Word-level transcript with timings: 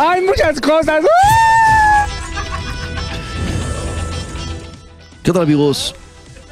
Hay 0.00 0.22
muchas 0.22 0.60
cosas. 0.60 1.04
¿Qué 5.24 5.32
tal 5.32 5.42
amigos? 5.42 5.92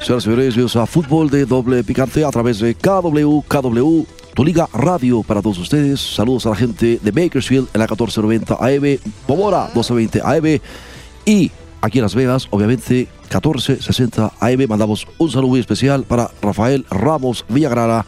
Señoras 0.01 0.23
y 0.23 0.25
señores, 0.25 0.55
bienvenidos 0.55 0.75
a 0.75 0.85
Fútbol 0.85 1.29
de 1.29 1.45
Doble 1.45 1.81
Picante 1.85 2.25
a 2.25 2.29
través 2.29 2.59
de 2.59 2.75
KW, 2.75 3.39
KW, 3.47 4.03
tu 4.33 4.43
liga 4.43 4.67
radio 4.73 5.23
para 5.23 5.41
todos 5.41 5.59
ustedes. 5.59 6.01
Saludos 6.01 6.45
a 6.45 6.49
la 6.49 6.55
gente 6.57 6.99
de 7.01 7.11
Bakersfield 7.11 7.69
en 7.73 7.79
la 7.79 7.85
1490 7.85 8.53
AM, 8.55 8.99
Pomora 9.25 9.69
1220 9.73 10.21
AM 10.21 10.59
y 11.25 11.49
aquí 11.81 11.99
en 11.99 12.03
Las 12.03 12.15
Vegas, 12.15 12.47
obviamente 12.51 13.07
1460 13.23 14.33
AM. 14.39 14.67
Mandamos 14.67 15.07
un 15.17 15.29
saludo 15.29 15.49
muy 15.49 15.59
especial 15.59 16.03
para 16.03 16.29
Rafael 16.41 16.85
Ramos 16.89 17.45
Villagrana. 17.49 18.05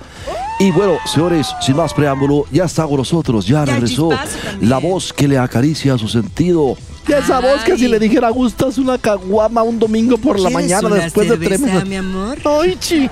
Y 0.59 0.71
bueno, 0.71 0.97
señores, 1.05 1.47
sin 1.61 1.77
más 1.77 1.93
preámbulo, 1.93 2.45
ya 2.51 2.65
está 2.65 2.85
con 2.85 2.97
nosotros, 2.97 3.47
ya 3.47 3.63
regresó 3.63 4.09
la 4.59 4.77
voz 4.77 5.13
que 5.13 5.27
le 5.27 5.37
acaricia 5.37 5.97
su 5.97 6.07
sentido. 6.07 6.75
Y 7.07 7.13
esa 7.13 7.39
voz 7.39 7.63
que 7.63 7.75
si 7.75 7.87
le 7.87 7.97
dijera 7.97 8.29
gustas 8.29 8.77
una 8.77 8.97
caguama 8.99 9.63
un 9.63 9.79
domingo 9.79 10.15
por 10.17 10.39
la 10.39 10.49
¿Quieres 10.49 10.53
mañana 10.53 10.87
una 10.87 11.03
después 11.03 11.27
de 11.27 11.37
cerveza, 11.37 11.63
tremendo. 11.65 11.85
mi 11.89 11.95
amor? 11.95 12.37
Ay, 12.45 12.77
chi. 12.79 13.09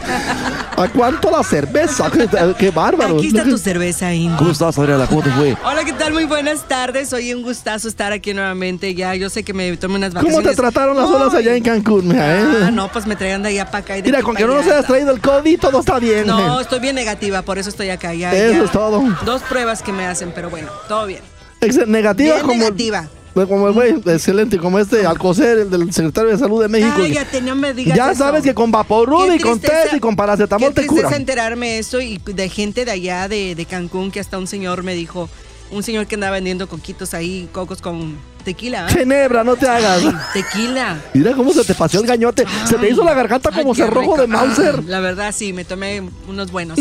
¿A 0.77 0.88
cuánto 0.89 1.31
la 1.31 1.43
cerveza? 1.43 2.09
Qué, 2.11 2.27
qué 2.59 2.69
bárbaro. 2.69 3.17
Aquí 3.17 3.27
está 3.27 3.43
tu 3.43 3.58
cerveza, 3.58 4.13
Indy. 4.13 4.38
¿Cómo 4.38 4.52
estás, 4.52 4.77
Adriana? 4.77 5.08
¿Cómo 5.08 5.23
te 5.23 5.31
fue? 5.31 5.58
Hola, 5.65 5.83
¿qué 5.83 5.93
tal? 5.93 6.13
Muy 6.13 6.25
buenas 6.25 6.67
tardes. 6.67 7.11
Hoy 7.13 7.33
un 7.33 7.41
gustazo 7.41 7.88
estar 7.88 8.11
aquí 8.13 8.33
nuevamente. 8.35 8.93
Ya, 8.93 9.15
yo 9.15 9.30
sé 9.31 9.41
que 9.43 9.53
me 9.53 9.75
tomé 9.77 9.95
unas 9.95 10.13
¿Cómo 10.13 10.21
vacaciones. 10.25 10.52
te 10.52 10.61
trataron 10.61 10.95
las 10.95 11.05
olas 11.09 11.33
allá 11.33 11.55
en 11.55 11.63
Cancún, 11.63 12.08
mija, 12.09 12.35
eh? 12.39 12.45
Ah, 12.67 12.71
no, 12.71 12.91
pues 12.91 13.08
me 13.08 13.15
traían 13.15 13.41
de 13.41 13.49
allá 13.49 13.65
para 13.65 13.80
acá. 13.80 13.97
y 13.97 14.02
de 14.03 14.09
Mira, 14.09 14.21
con 14.21 14.35
que 14.35 14.45
no 14.45 14.53
nos 14.53 14.65
hayas 14.67 14.85
traído 14.85 15.11
el 15.11 15.21
COVID, 15.21 15.59
todo 15.59 15.80
está 15.80 15.97
bien. 15.97 16.27
No, 16.27 16.59
eh. 16.59 16.61
estoy 16.61 16.80
bien 16.80 16.93
negativa, 16.95 17.41
por 17.41 17.58
eso 17.58 17.69
estoy 17.69 17.89
acá. 17.89 18.13
Ya, 18.13 18.31
Eso 18.31 18.59
ya. 18.59 18.63
es 18.65 18.71
todo. 18.71 19.03
Dos 19.25 19.41
pruebas 19.43 19.81
que 19.81 19.91
me 19.91 20.05
hacen, 20.05 20.31
pero 20.35 20.52
bueno, 20.52 20.67
todo 20.88 21.08
bien. 21.08 21.21
Ex- 21.61 21.88
negativa 21.88 22.35
Bien 22.35 22.45
como. 22.45 22.53
negativa. 22.59 23.08
Como 23.45 23.67
el 23.67 23.73
güey, 23.73 23.91
excelente, 24.05 24.57
como 24.57 24.80
este 24.80 25.05
Alcocer, 25.05 25.59
el 25.59 25.69
del 25.69 25.93
secretario 25.93 26.31
de 26.31 26.38
Salud 26.38 26.61
de 26.61 26.69
México. 26.69 26.95
Cállate, 26.97 27.41
no 27.41 27.55
me 27.55 27.73
digas 27.73 27.97
ya 27.97 28.11
eso. 28.11 28.23
sabes 28.23 28.43
que 28.43 28.53
con 28.53 28.71
Vaporub 28.71 29.31
y 29.33 29.39
con 29.39 29.59
test 29.59 29.93
y 29.93 29.99
con 29.99 30.16
paracetamol 30.16 30.73
te 30.73 30.88
cura. 30.88 31.16
enterarme 31.16 31.77
eso 31.77 31.99
y 32.02 32.17
de 32.25 32.49
gente 32.49 32.85
de 32.85 32.91
allá 32.91 33.27
de, 33.27 33.53
de 33.55 33.65
Cancún 33.65 34.11
que 34.11 34.19
hasta 34.19 34.38
un 34.38 34.47
señor 34.47 34.83
me 34.83 34.95
dijo, 34.95 35.30
un 35.71 35.83
señor 35.83 36.08
que 36.08 36.15
andaba 36.15 36.33
vendiendo 36.35 36.67
coquitos 36.67 37.13
ahí, 37.13 37.49
cocos 37.52 37.81
con 37.81 38.17
tequila. 38.43 38.85
¿ah? 38.85 38.89
Ginebra, 38.89 39.43
no 39.43 39.55
te 39.58 39.67
hagas. 39.67 40.03
Ay, 40.03 40.13
tequila. 40.33 41.02
Mira 41.13 41.33
cómo 41.33 41.52
se 41.53 41.65
te 41.65 41.75
paseó 41.75 41.99
el 41.99 42.08
gañote. 42.08 42.45
se 42.65 42.75
te 42.77 42.89
hizo 42.89 43.03
la 43.03 43.13
garganta 43.13 43.52
como 43.52 43.75
cerrojo 43.75 44.17
de 44.17 44.27
Mauser. 44.27 44.75
Ay, 44.80 44.85
La 44.88 44.99
verdad, 45.02 45.33
sí, 45.35 45.52
me 45.52 45.65
tomé 45.65 46.02
unos 46.27 46.52
buenos. 46.52 46.80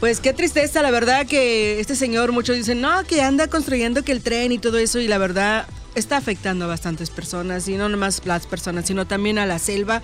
Pues 0.00 0.20
qué 0.20 0.34
tristeza, 0.34 0.82
la 0.82 0.90
verdad 0.90 1.26
que 1.26 1.80
este 1.80 1.96
señor, 1.96 2.30
muchos 2.30 2.54
dicen, 2.54 2.82
no, 2.82 3.02
que 3.04 3.22
anda 3.22 3.48
construyendo 3.48 4.02
que 4.04 4.12
el 4.12 4.20
tren 4.20 4.52
y 4.52 4.58
todo 4.58 4.76
eso, 4.76 4.98
y 4.98 5.08
la 5.08 5.16
verdad 5.16 5.66
está 5.94 6.18
afectando 6.18 6.66
a 6.66 6.68
bastantes 6.68 7.08
personas, 7.08 7.66
y 7.66 7.76
no 7.76 7.88
nomás 7.88 8.20
las 8.26 8.46
personas, 8.46 8.84
sino 8.86 9.06
también 9.06 9.38
a 9.38 9.46
la 9.46 9.58
selva. 9.58 10.02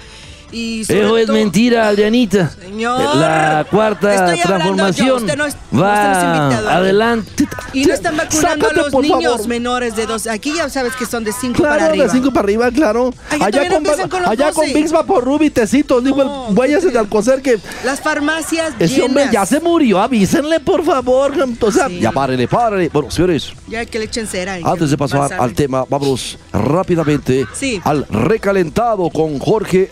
Y 0.52 0.82
Eso 0.82 1.16
es 1.16 1.26
todo- 1.26 1.34
mentira, 1.34 1.88
Adrianita. 1.88 2.50
Señor, 2.50 3.16
La 3.16 3.66
cuarta 3.70 4.34
yo, 4.36 4.42
transformación 4.42 5.26
no 5.36 5.46
es- 5.46 5.56
no 5.70 5.80
va 5.82 6.48
adelante. 6.76 7.48
Y 7.72 7.86
no 7.86 7.94
están 7.94 8.16
vacunando 8.18 8.48
Sácate, 8.66 8.80
a 8.80 8.82
los 8.82 8.92
niños 9.02 9.32
favor. 9.32 9.48
menores 9.48 9.96
de 9.96 10.06
dos. 10.06 10.26
Aquí 10.26 10.52
ya 10.54 10.68
sabes 10.68 10.94
que 10.94 11.06
son 11.06 11.24
de 11.24 11.32
cinco 11.32 11.62
para 11.62 11.76
Claro, 11.76 11.90
arriba. 11.92 12.04
de 12.04 12.10
5 12.10 12.30
para 12.30 12.44
arriba, 12.44 12.70
claro. 12.70 13.14
Allá 13.30 13.68
con 13.70 13.82
los 13.82 13.98
allá 14.28 14.52
con 14.52 14.70
12. 14.72 15.04
Por 15.06 15.24
Ruby, 15.24 15.48
tecitos, 15.50 16.04
dijo 16.04 16.22
No, 16.22 16.48
el 16.48 16.54
güey 16.54 16.72
ese 16.74 16.90
de 16.90 16.98
Alcocer 16.98 17.40
que 17.42 17.58
Las 17.84 18.00
farmacias 18.00 18.74
ese 18.78 18.94
llenas. 18.94 19.08
hombre 19.08 19.28
ya 19.32 19.46
se 19.46 19.58
murió, 19.60 20.00
avísenle 20.00 20.60
por 20.60 20.84
favor. 20.84 21.32
O 21.60 21.70
sea, 21.72 21.88
Sí. 21.88 21.98
Ya 22.00 22.12
párele, 22.12 22.46
párele. 22.46 22.90
Bueno, 22.92 23.10
señores, 23.10 23.52
Ya 23.68 23.84
que 23.86 23.98
le 23.98 24.04
echen 24.04 24.26
cera. 24.26 24.58
antes 24.62 24.90
de 24.90 24.96
pasar 24.98 25.20
pasarle. 25.20 25.44
al 25.44 25.54
tema, 25.54 25.84
vámonos 25.88 26.38
rápidamente 26.52 27.46
Sí. 27.54 27.80
al 27.84 28.06
recalentado 28.08 29.08
con 29.10 29.38
Jorge 29.38 29.88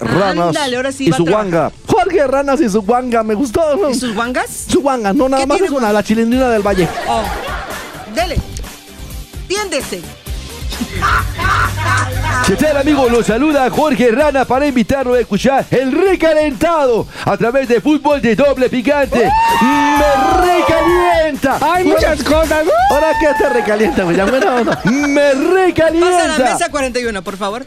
Ranas 0.51 0.57
Ándale, 0.63 0.77
ahora 0.77 0.93
sí 0.93 1.07
y 1.07 1.11
va 1.11 1.17
su 1.17 1.27
a 1.27 1.31
guanga. 1.31 1.73
Jorge 1.87 2.27
Ranas 2.27 2.61
y 2.61 2.69
su 2.69 2.83
guanga, 2.83 3.23
me 3.23 3.35
gustó. 3.35 3.77
¿no? 3.77 3.91
¿Y 3.91 3.95
sus 3.95 4.15
guangas? 4.15 4.67
Su 4.69 4.81
guanga, 4.81 5.13
no, 5.13 5.29
nada 5.29 5.43
¿Qué 5.43 5.47
más 5.47 5.59
tiene 5.59 5.73
es 5.75 5.79
una, 5.81 5.93
la 5.93 6.03
chilindrina 6.03 6.49
del 6.51 6.63
valle. 6.67 6.89
Oh, 7.09 7.23
dele. 8.15 8.37
Tiéndese. 9.49 10.01
¿Qué 12.47 12.57
tal, 12.57 12.77
amigo? 12.79 13.09
Lo 13.09 13.23
saluda 13.23 13.69
Jorge 13.71 14.11
Rana 14.11 14.45
para 14.45 14.67
invitarlo 14.67 15.15
a 15.15 15.21
escuchar 15.21 15.65
el 15.71 15.93
recalentado 15.93 17.07
a 17.25 17.37
través 17.37 17.69
de 17.69 17.81
fútbol 17.81 18.21
de 18.23 18.35
doble 18.35 18.69
picante. 18.69 19.31
¡Me 19.63 20.47
recalienta! 20.59 21.59
Hay 21.61 21.85
muchas 21.85 22.23
cosas. 22.25 22.65
Ahora 22.91 23.13
que 23.21 23.27
te 23.45 23.49
recalienta, 23.51 24.05
güey. 24.05 24.17
Ya 24.17 24.25
buena 24.25 24.55
onda. 24.55 24.81
¡Me 24.85 25.21
Pasa 25.21 25.31
a 25.31 25.35
la 25.35 25.65
recalienta! 25.65 26.45
mesa 26.53 26.71
41, 26.71 27.23
por 27.23 27.37
favor. 27.37 27.67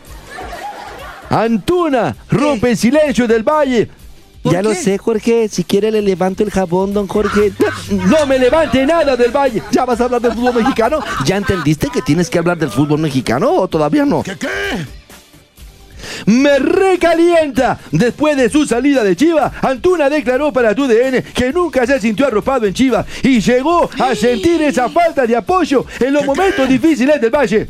Antuna 1.33 2.15
rompe 2.29 2.71
el 2.71 2.77
silencio 2.77 3.27
del 3.27 3.43
valle. 3.43 3.89
¿Por 4.43 4.53
Ya 4.53 4.61
lo 4.61 4.69
qué? 4.71 4.75
sé, 4.75 4.97
Jorge. 4.97 5.47
Si 5.47 5.63
quiere 5.63 5.89
le 5.89 6.01
levanto 6.01 6.43
el 6.43 6.51
jabón, 6.51 6.93
don 6.93 7.07
Jorge. 7.07 7.53
No 7.89 8.25
me 8.27 8.37
levante 8.37 8.85
nada 8.85 9.15
del 9.15 9.31
valle. 9.31 9.63
¿Ya 9.71 9.85
vas 9.85 9.99
a 10.01 10.03
hablar 10.05 10.21
del 10.21 10.33
fútbol 10.33 10.55
mexicano? 10.55 10.99
¿Ya 11.25 11.37
entendiste 11.37 11.89
que 11.89 12.01
tienes 12.01 12.29
que 12.29 12.37
hablar 12.39 12.57
del 12.57 12.69
fútbol 12.69 12.99
mexicano 12.99 13.49
o 13.51 13.67
todavía 13.67 14.05
no? 14.05 14.21
Me 16.25 16.59
recalienta. 16.59 17.79
Después 17.91 18.35
de 18.37 18.49
su 18.49 18.65
salida 18.65 19.03
de 19.03 19.15
Chiva, 19.15 19.53
Antuna 19.61 20.09
declaró 20.09 20.51
para 20.51 20.75
TUDN 20.75 21.23
que 21.33 21.51
nunca 21.53 21.87
se 21.87 21.99
sintió 21.99 22.27
arropado 22.27 22.65
en 22.65 22.73
Chiva 22.73 23.05
y 23.23 23.39
llegó 23.39 23.89
a 23.99 24.13
sentir 24.13 24.61
esa 24.61 24.89
falta 24.89 25.25
de 25.25 25.35
apoyo 25.35 25.85
en 25.99 26.13
los 26.13 26.25
momentos 26.25 26.67
difíciles 26.67 27.19
del 27.21 27.31
Valle. 27.31 27.67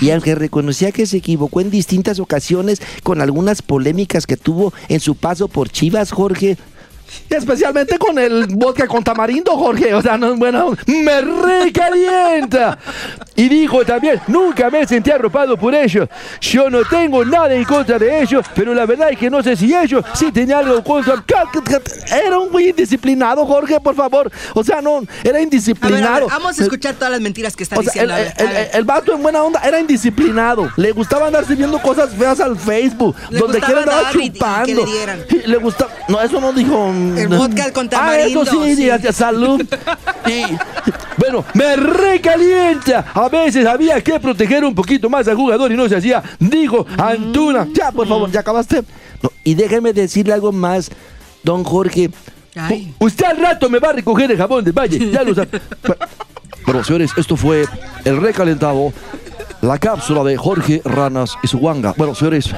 Y 0.00 0.10
aunque 0.10 0.34
reconocía 0.34 0.92
que 0.92 1.06
se 1.06 1.18
equivocó 1.18 1.60
en 1.60 1.70
distintas 1.70 2.20
ocasiones 2.20 2.80
con 3.02 3.20
algunas 3.20 3.62
polémicas 3.62 4.26
que 4.26 4.36
tuvo 4.36 4.72
en 4.88 5.00
su 5.00 5.14
paso 5.14 5.48
por 5.48 5.68
Chivas, 5.68 6.12
Jorge. 6.12 6.56
Especialmente 7.30 7.98
con 7.98 8.18
el 8.18 8.46
vodka 8.48 8.86
con 8.86 9.02
tamarindo, 9.04 9.56
Jorge. 9.56 9.94
O 9.94 10.02
sea, 10.02 10.16
no 10.16 10.32
es 10.32 10.38
bueno. 10.38 10.76
Me 10.86 11.20
recalienta. 11.20 12.78
Y 13.36 13.48
dijo 13.48 13.84
también, 13.84 14.20
nunca 14.26 14.68
me 14.70 14.86
sentí 14.86 15.10
arropado 15.10 15.56
por 15.56 15.74
ellos. 15.74 16.08
Yo 16.40 16.68
no 16.68 16.84
tengo 16.84 17.24
nada 17.24 17.54
en 17.54 17.64
contra 17.64 17.98
de 17.98 18.22
ellos, 18.22 18.44
pero 18.54 18.74
la 18.74 18.84
verdad 18.86 19.10
es 19.10 19.18
que 19.18 19.30
no 19.30 19.42
sé 19.42 19.56
si 19.56 19.74
ellos 19.74 20.04
sí 20.14 20.30
tenían 20.32 20.60
algo 20.60 20.82
contra... 20.84 21.24
Era 22.24 22.38
un 22.38 22.50
güey 22.50 22.70
indisciplinado, 22.70 23.46
Jorge, 23.46 23.80
por 23.80 23.94
favor. 23.94 24.30
O 24.54 24.62
sea, 24.62 24.80
no, 24.82 24.98
era 24.98 25.00
A 25.00 25.04
ver, 25.04 25.28
a 25.28 25.32
ver, 25.32 25.42
indisciplinado. 25.42 26.28
vamos 26.28 26.58
a 26.58 26.62
escuchar 26.62 26.94
todas 26.94 27.12
las 27.12 27.20
mentiras 27.20 27.56
que 27.56 27.62
está 27.64 27.78
O 27.78 27.82
sea, 27.82 28.02
el, 28.02 28.08
diciendo. 28.08 28.16
el- 28.38 28.48
ver. 28.54 28.68
el- 28.72 28.78
el 28.78 28.84
vato 28.84 29.14
en 29.14 29.22
buena 29.22 29.42
onda 29.42 29.60
era 29.64 29.80
indisciplinado. 29.80 30.68
Le 30.76 30.92
gustaba 30.92 31.26
andar 31.28 31.44
subiendo 31.46 31.78
cosas 31.80 32.10
feas 32.14 32.40
al 32.40 32.58
Facebook. 32.58 33.14
Le 33.30 33.38
donde 33.40 33.60
quiera 33.60 33.80
andaba 33.82 34.02
dar 34.02 34.16
y- 34.16 34.24
y 34.24 34.30
que 34.30 34.38
chupando. 34.38 34.84
le 34.86 34.92
dieran. 34.92 35.20
Le 35.46 35.56
gustaba. 35.56 35.90
No, 36.08 36.20
eso 36.20 36.40
no 36.40 36.52
dijo. 36.52 36.92
El 37.18 37.28
vodka 37.28 37.72
con 37.72 37.88
Ah, 37.92 38.16
eso 38.18 38.44
tamarindo, 38.44 38.46
sí, 38.46 38.76
sí. 38.76 38.90
sí, 39.02 39.12
salud. 39.12 39.60
Y- 40.26 40.44
Bueno, 41.16 41.44
me 41.54 41.76
recalienta. 41.76 43.06
A 43.14 43.28
veces 43.28 43.66
había 43.66 44.00
que 44.02 44.18
proteger 44.20 44.64
un 44.64 44.74
poquito 44.74 45.08
más 45.10 45.26
al 45.28 45.36
jugador 45.36 45.70
y 45.72 45.76
no 45.76 45.88
se 45.88 45.96
hacía. 45.96 46.22
Dijo 46.38 46.86
Antuna. 46.96 47.66
ya, 47.74 47.90
por 47.92 48.06
favor, 48.08 48.30
ya 48.30 48.40
acabaste. 48.40 48.82
No, 49.22 49.30
y 49.44 49.54
déjeme 49.54 49.92
decirle 49.92 50.32
algo 50.32 50.50
más, 50.52 50.90
don 51.42 51.62
Jorge. 51.64 52.10
Ay. 52.56 52.94
Usted 52.98 53.24
al 53.26 53.36
rato 53.36 53.68
me 53.70 53.78
va 53.78 53.90
a 53.90 53.92
recoger 53.92 54.30
el 54.30 54.36
jabón 54.38 54.64
del 54.64 54.72
valle. 54.72 55.10
Ya 55.10 55.22
lo 55.22 55.34
sabe. 55.34 55.48
Bueno, 56.66 56.84
señores, 56.84 57.10
esto 57.16 57.36
fue 57.36 57.64
el 58.04 58.20
recalentado, 58.20 58.92
la 59.62 59.78
cápsula 59.78 60.22
de 60.22 60.36
Jorge 60.36 60.82
Ranas 60.84 61.36
y 61.42 61.48
su 61.48 61.58
guanga. 61.58 61.94
Bueno, 61.96 62.14
señores, 62.14 62.48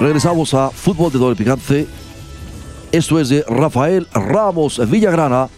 regresamos 0.00 0.54
a 0.54 0.70
Fútbol 0.70 1.12
de 1.12 1.18
Doble 1.18 1.36
Picante. 1.36 1.86
Esto 2.92 3.18
es 3.18 3.30
de 3.30 3.42
Rafael 3.48 4.06
Ramos 4.12 4.80
Villagrana, 4.90 5.48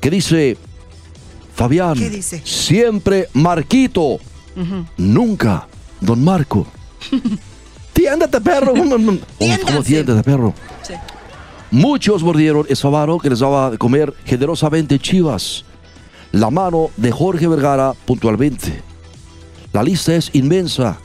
que 0.00 0.10
dice, 0.10 0.56
Fabián, 1.54 1.94
¿Qué 1.94 2.10
dice? 2.10 2.40
siempre 2.44 3.28
Marquito, 3.34 4.18
nunca 4.96 5.68
Don 6.00 6.22
Marco. 6.22 6.66
Tiéndete, 7.92 8.40
perro. 8.40 8.74
¿Cómo, 8.74 9.82
tiéndete, 9.82 10.22
perro? 10.22 10.52
Sí. 10.82 10.92
Muchos 11.70 12.22
mordieron 12.22 12.66
esa 12.68 12.90
mano 12.90 13.18
que 13.18 13.30
les 13.30 13.38
daba 13.38 13.70
de 13.70 13.78
comer 13.78 14.12
generosamente 14.24 14.98
Chivas. 14.98 15.64
La 16.32 16.50
mano 16.50 16.90
de 16.96 17.10
Jorge 17.10 17.48
Vergara 17.48 17.94
puntualmente. 18.04 18.82
La 19.72 19.82
lista 19.82 20.14
es 20.14 20.30
inmensa. 20.34 20.98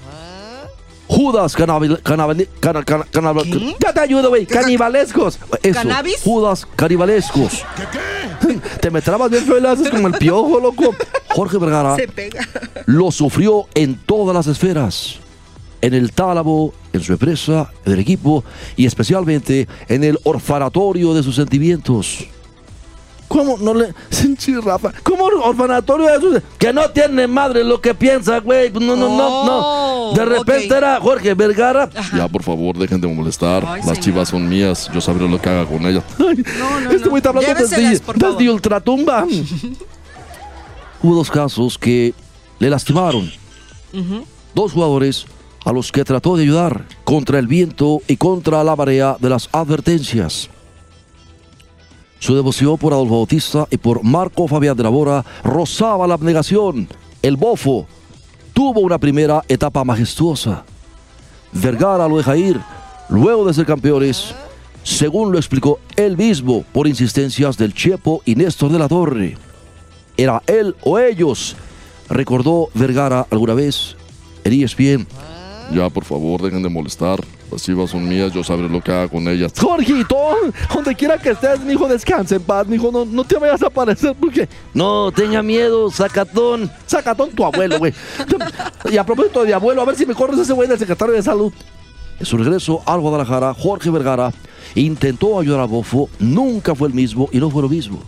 Judas 1.12 1.56
canabil, 1.58 1.98
canabil- 2.04 2.48
cana- 2.62 2.84
cana- 2.86 3.06
cana- 3.12 3.34
Ya 3.80 3.92
te 3.94 4.00
ayudo, 4.00 4.30
güey. 4.30 4.46
Canibalescos. 4.46 5.38
eso, 5.62 5.74
¿Cannabis? 5.74 6.22
Judas 6.24 6.66
canibalescos. 6.78 7.64
Te 8.80 8.90
me 8.90 9.02
trabas 9.02 9.30
bien 9.30 9.44
feo 9.44 9.58
y 9.58 9.62
le 9.62 9.68
haces 9.68 9.90
como 9.90 10.08
el 10.08 10.14
piojo, 10.14 10.60
loco. 10.62 10.96
Jorge 11.36 11.58
Vergara 11.58 11.98
Se 11.98 12.08
pega. 12.08 12.48
lo 12.86 13.12
sufrió 13.12 13.66
en 13.76 13.96
todas 13.98 14.34
las 14.34 14.48
esferas. 14.48 15.16
En 15.82 15.94
el 15.94 16.14
tálamo, 16.14 16.74
en 16.94 17.02
su 17.04 17.12
empresa, 17.12 17.72
en 17.86 17.92
el 17.94 18.00
equipo 18.00 18.44
y 18.78 18.86
especialmente 18.86 19.68
en 19.90 20.04
el 20.06 20.18
orfanatorio 20.24 21.14
de 21.14 21.24
sus 21.24 21.36
sentimientos. 21.36 22.20
¿Cómo 23.28 23.58
no 23.58 23.74
le.? 23.74 23.94
Sí, 24.10 24.56
Rafa. 24.60 24.92
¿Cómo 25.04 25.26
orfanatorio 25.26 26.08
de 26.08 26.16
esos? 26.18 26.44
Que 26.58 26.74
no 26.74 26.90
tiene 26.90 27.28
madre 27.28 27.64
lo 27.64 27.80
que 27.80 27.96
piensa, 27.96 28.40
güey. 28.40 28.72
No, 28.72 28.96
no, 28.96 28.96
no, 28.96 29.46
no. 29.46 29.91
De 30.16 30.26
repente 30.26 30.76
era 30.76 31.00
Jorge 31.00 31.34
Vergara. 31.34 31.90
Ya, 32.16 32.28
por 32.28 32.44
favor, 32.44 32.78
dejen 32.78 33.00
de 33.00 33.08
molestar. 33.08 33.64
Ay, 33.66 33.78
Las 33.78 33.86
señor. 33.86 34.00
chivas 34.00 34.30
son 34.30 34.48
mías. 34.50 34.90
Yo 34.94 35.02
sabré 35.02 35.28
lo 35.28 35.42
que 35.42 35.50
haga 35.50 35.66
con 35.66 35.86
ellas. 35.86 36.04
No, 36.18 36.26
no, 36.80 36.92
este 36.92 37.06
no. 37.06 37.10
güey 37.10 37.18
está 37.20 37.30
hablando 37.30 37.48
Lléveselas, 37.48 38.02
desde, 38.06 38.28
desde 38.28 38.50
ultratumba. 38.52 39.26
Hubo 41.04 41.16
dos 41.16 41.32
casos 41.32 41.78
que 41.78 42.14
le 42.60 42.70
lastimaron. 42.70 43.32
Dos 44.54 44.74
jugadores 44.74 45.26
a 45.66 45.72
los 45.72 45.92
que 45.92 46.04
trató 46.04 46.36
de 46.38 46.44
ayudar 46.44 46.86
contra 47.04 47.40
el 47.40 47.48
viento 47.48 48.02
y 48.08 48.18
contra 48.18 48.64
la 48.64 48.76
marea 48.76 49.18
de 49.20 49.30
las 49.30 49.50
advertencias. 49.52 50.50
Su 52.20 52.36
devoción 52.36 52.78
por 52.78 52.94
Adolfo 52.94 53.16
Bautista 53.16 53.68
y 53.72 53.78
por 53.78 54.04
Marco 54.04 54.48
Fabián 54.48 54.78
de 54.78 54.84
la 54.84 54.90
Bora 54.90 55.26
rozaba 55.44 56.06
la 56.06 56.14
abnegación. 56.14 56.88
El 57.24 57.36
bofo 57.36 57.88
tuvo 58.62 58.82
una 58.82 59.00
primera 59.00 59.42
etapa 59.48 59.84
majestuosa. 59.84 60.64
Vergara 61.52 62.08
lo 62.08 62.18
deja 62.18 62.38
ir 62.38 62.62
luego 63.10 63.48
de 63.48 63.56
ser 63.56 63.66
campeones, 63.66 64.36
según 64.84 65.32
lo 65.32 65.40
explicó 65.40 65.80
él 65.96 66.16
mismo 66.16 66.64
por 66.72 66.88
insistencias 66.88 67.58
del 67.58 67.74
Chepo 67.74 68.22
y 68.24 68.36
Néstor 68.36 68.72
de 68.72 68.78
la 68.78 68.88
Torre. 68.88 69.36
Era 70.16 70.44
él 70.46 70.76
o 70.84 71.00
ellos, 71.00 71.56
recordó 72.08 72.70
Vergara 72.76 73.26
alguna 73.32 73.56
vez 73.56 73.96
en 74.44 74.54
ESPN. 74.54 75.08
Ya, 75.72 75.90
por 75.90 76.04
favor, 76.04 76.42
dejen 76.42 76.64
de 76.64 76.70
molestar. 76.70 77.20
Las 77.52 77.64
chivas 77.64 77.90
son 77.90 78.08
mías, 78.08 78.34
yo 78.34 78.44
sabré 78.44 78.68
lo 78.68 78.82
que 78.82 78.92
haga 78.92 79.08
con 79.08 79.28
ellas. 79.28 79.54
Jorgito, 79.60 80.18
donde 80.74 80.96
quiera 80.96 81.18
que 81.18 81.32
estés, 81.32 81.60
mijo, 81.62 81.88
descansa 81.88 82.36
en 82.36 82.42
paz, 82.42 82.68
mijo. 82.68 82.92
No, 82.92 83.06
no 83.06 83.24
te 83.24 83.38
vayas 83.38 83.62
a 83.64 83.68
aparecer 83.68 84.16
porque. 84.20 84.48
No, 84.74 85.12
tenga 85.12 85.42
miedo, 85.42 85.90
sacatón. 85.92 86.72
Sacatón 86.86 87.32
tu 87.32 87.46
abuelo, 87.46 87.80
güey. 87.80 87.94
y 88.92 88.98
a 88.98 89.06
propósito 89.06 89.44
de 89.44 89.54
abuelo, 89.54 89.82
a 89.82 89.86
ver 89.86 89.96
si 89.96 90.06
me 90.06 90.14
corres 90.14 90.40
ese 90.40 90.54
güey 90.54 90.68
del 90.68 90.80
secretario 90.80 91.14
de 91.14 91.24
salud. 91.24 91.54
En 92.20 92.26
su 92.26 92.38
regreso 92.38 92.82
al 92.86 93.00
Guadalajara, 93.00 93.54
Jorge 93.54 93.90
Vergara 93.90 94.32
intentó 94.76 95.40
ayudar 95.40 95.62
a 95.62 95.66
Bofo, 95.66 96.10
nunca 96.20 96.76
fue 96.76 96.88
el 96.88 96.94
mismo 96.94 97.28
y 97.32 97.40
no 97.40 97.50
fue 97.50 97.62
lo 97.62 97.70
mismo. 97.70 98.00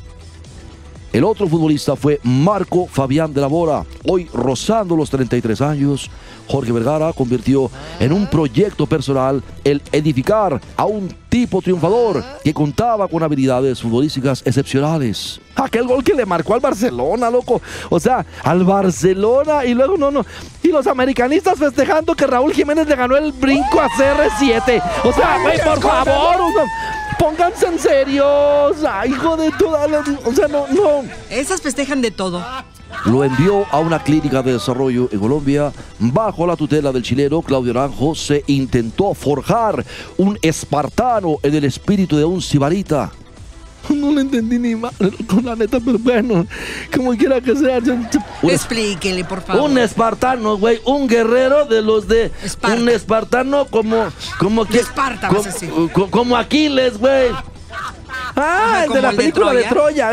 El 1.13 1.23
otro 1.25 1.47
futbolista 1.47 1.95
fue 1.95 2.19
Marco 2.23 2.87
Fabián 2.87 3.31
de 3.31 3.39
la 3.39 3.45
Bora. 3.45 3.85
Hoy, 4.07 4.27
rozando 4.33 4.95
los 4.95 5.11
33 5.11 5.61
años, 5.61 6.09
Jorge 6.47 6.71
Vergara 6.71 7.13
convirtió 7.13 7.69
en 7.99 8.11
un 8.11 8.25
proyecto 8.25 8.87
personal 8.87 9.43
el 9.63 9.79
edificar 9.91 10.59
a 10.75 10.85
un 10.85 11.15
tipo 11.29 11.61
triunfador 11.61 12.23
que 12.43 12.51
contaba 12.51 13.07
con 13.07 13.21
habilidades 13.21 13.79
futbolísticas 13.79 14.41
excepcionales. 14.43 15.39
Aquel 15.55 15.85
gol 15.85 16.03
que 16.03 16.15
le 16.15 16.25
marcó 16.25 16.55
al 16.55 16.61
Barcelona, 16.61 17.29
loco. 17.29 17.61
O 17.91 17.99
sea, 17.99 18.25
al 18.43 18.63
Barcelona 18.63 19.65
y 19.65 19.75
luego 19.75 19.97
no, 19.97 20.09
no. 20.09 20.25
Y 20.63 20.69
los 20.69 20.87
americanistas 20.87 21.59
festejando 21.59 22.15
que 22.15 22.25
Raúl 22.25 22.53
Jiménez 22.53 22.87
le 22.87 22.95
ganó 22.95 23.15
el 23.15 23.31
brinco 23.33 23.79
a 23.79 23.87
CR7. 23.89 24.81
O 25.03 25.13
sea, 25.13 25.37
güey, 25.43 25.59
por 25.63 25.79
favor. 25.79 26.37
Pónganse 27.23 27.67
en 27.67 27.79
serio. 27.79 28.25
O 28.27 28.73
sea, 28.73 29.05
hijo 29.07 29.37
de 29.37 29.49
toda 29.51 29.87
la... 29.87 30.03
O 30.25 30.33
sea, 30.33 30.47
no, 30.47 30.67
no. 30.67 31.03
Esas 31.29 31.61
festejan 31.61 32.01
de 32.01 32.11
todo. 32.11 32.43
Lo 33.05 33.23
envió 33.23 33.65
a 33.71 33.79
una 33.79 34.03
clínica 34.03 34.43
de 34.43 34.53
desarrollo 34.53 35.07
en 35.11 35.19
Colombia. 35.19 35.71
Bajo 35.99 36.45
la 36.45 36.57
tutela 36.57 36.91
del 36.91 37.01
chileno 37.01 37.41
Claudio 37.41 37.73
Naranjo 37.73 38.13
se 38.13 38.43
intentó 38.47 39.13
forjar 39.13 39.85
un 40.17 40.37
espartano 40.41 41.37
en 41.43 41.55
el 41.55 41.63
espíritu 41.63 42.17
de 42.17 42.25
un 42.25 42.41
sibarita. 42.41 43.11
No 43.89 44.11
le 44.11 44.21
entendí 44.21 44.57
ni 44.59 44.75
mal, 44.75 44.91
con 45.27 45.45
la 45.45 45.55
neta, 45.55 45.79
pero 45.83 45.97
bueno, 45.99 46.45
como 46.95 47.11
quiera 47.15 47.39
que 47.41 47.55
sea. 47.55 47.79
yo- 47.79 47.95
Explíquenle, 48.43 49.23
por 49.25 49.41
favor. 49.41 49.69
Un 49.69 49.77
espartano, 49.77 50.57
güey, 50.57 50.79
un 50.85 51.07
guerrero 51.07 51.65
de 51.65 51.81
los 51.81 52.07
de 52.07 52.31
Esparta. 52.43 52.77
un 52.77 52.89
espartano 52.89 53.65
como 53.65 54.07
como 54.39 54.65
que 54.65 54.73
De 54.73 54.79
Esparta, 54.79 55.27
vas 55.29 55.35
como, 55.37 55.49
a 55.49 55.53
decir. 55.53 55.69
co- 55.93 56.09
como 56.09 56.35
Aquiles, 56.37 56.97
güey. 56.97 57.29
Ah, 58.35 58.69
Ajá, 58.75 58.85
el 58.85 58.93
de 58.93 59.01
la 59.01 59.09
el 59.11 59.15
de 59.17 59.21
película 59.21 59.53
de 59.53 59.63
Troya. 59.63 60.11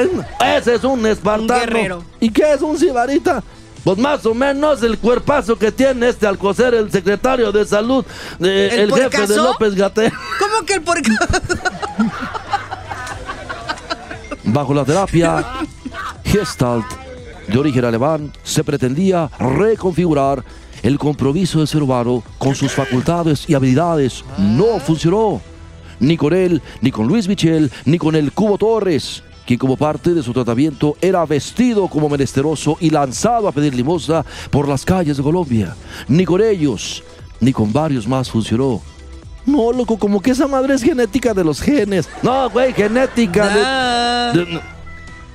Ese 0.56 0.74
es 0.74 0.84
un 0.84 1.06
espartano. 1.06 1.54
Un 1.54 1.60
guerrero. 1.60 2.04
¿Y 2.20 2.30
qué 2.30 2.52
es 2.52 2.60
un 2.60 2.76
sibarita? 2.78 3.42
Pues 3.82 3.96
más 3.96 4.26
o 4.26 4.34
menos 4.34 4.82
el 4.82 4.98
cuerpazo 4.98 5.56
que 5.56 5.72
tiene 5.72 6.10
este 6.10 6.26
Alcocer, 6.26 6.74
el 6.74 6.90
secretario 6.92 7.50
de 7.50 7.64
salud, 7.64 8.04
de- 8.38 8.68
¿El 8.68 8.80
el, 8.80 8.92
jefe 8.92 9.02
de 9.04 9.10
porcazo? 9.26 9.42
López 9.42 9.74
Gatel. 9.74 10.12
¿Cómo 10.38 10.66
que 10.66 10.74
el 10.74 10.82
porco? 10.82 11.10
Bajo 14.44 14.74
la 14.74 14.84
terapia 14.84 15.44
Gestalt 16.24 16.86
de 17.46 17.58
origen 17.58 17.84
alemán, 17.84 18.32
se 18.42 18.62
pretendía 18.62 19.30
reconfigurar 19.38 20.44
el 20.82 20.98
compromiso 20.98 21.58
del 21.58 21.68
ser 21.68 21.82
humano 21.82 22.22
con 22.38 22.54
sus 22.54 22.72
facultades 22.72 23.48
y 23.48 23.54
habilidades. 23.54 24.24
No 24.38 24.78
funcionó. 24.78 25.40
Ni 25.98 26.16
con 26.16 26.32
él, 26.32 26.62
ni 26.80 26.90
con 26.90 27.06
Luis 27.06 27.28
Michel, 27.28 27.70
ni 27.84 27.98
con 27.98 28.14
el 28.16 28.32
Cubo 28.32 28.56
Torres, 28.56 29.22
quien 29.46 29.58
como 29.58 29.76
parte 29.76 30.14
de 30.14 30.22
su 30.22 30.32
tratamiento 30.32 30.96
era 31.00 31.26
vestido 31.26 31.88
como 31.88 32.08
menesteroso 32.08 32.78
y 32.80 32.88
lanzado 32.88 33.48
a 33.48 33.52
pedir 33.52 33.74
limosna 33.74 34.24
por 34.50 34.66
las 34.66 34.84
calles 34.84 35.18
de 35.18 35.22
Colombia. 35.22 35.76
Ni 36.08 36.24
con 36.24 36.40
ellos, 36.40 37.02
ni 37.40 37.52
con 37.52 37.72
varios 37.72 38.06
más 38.06 38.30
funcionó. 38.30 38.80
No, 39.46 39.72
loco, 39.72 39.98
como 39.98 40.20
que 40.20 40.30
esa 40.32 40.46
madre 40.46 40.74
es 40.74 40.82
genética 40.82 41.32
de 41.34 41.44
los 41.44 41.60
genes. 41.60 42.08
No, 42.22 42.48
güey, 42.50 42.72
genética 42.72 43.48
de- 44.32 44.38
de- 44.44 44.60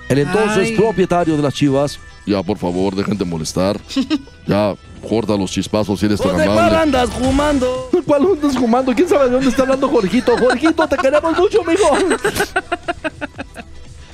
El 0.10 0.20
entonces 0.20 0.70
Ay. 0.70 0.76
propietario 0.78 1.36
de 1.36 1.42
las 1.44 1.54
Chivas. 1.54 2.00
Ya, 2.28 2.42
por 2.44 2.58
favor, 2.58 2.96
dejen 2.96 3.18
de 3.18 3.26
molestar. 3.26 3.80
Ya, 4.48 4.76
corta 5.10 5.36
los 5.36 5.50
chispazos 5.50 6.00
si 6.00 6.06
eres 6.06 6.22
tan 6.22 6.38
¿De 6.38 6.46
cuál 6.46 6.60
amable. 6.60 6.78
andas 6.78 7.10
fumando? 7.10 7.90
¿De 7.92 8.02
cuál 8.04 8.28
andas 8.32 8.56
fumando? 8.56 8.94
¿Quién 8.94 9.10
sabe 9.10 9.26
de 9.26 9.32
dónde 9.32 9.50
está 9.50 9.64
hablando 9.64 9.90
Jorgito? 9.90 10.38
Jorgito, 10.38 10.88
te 10.88 10.98
queremos 10.98 11.36
mucho, 11.36 11.64
mijo. 11.64 11.98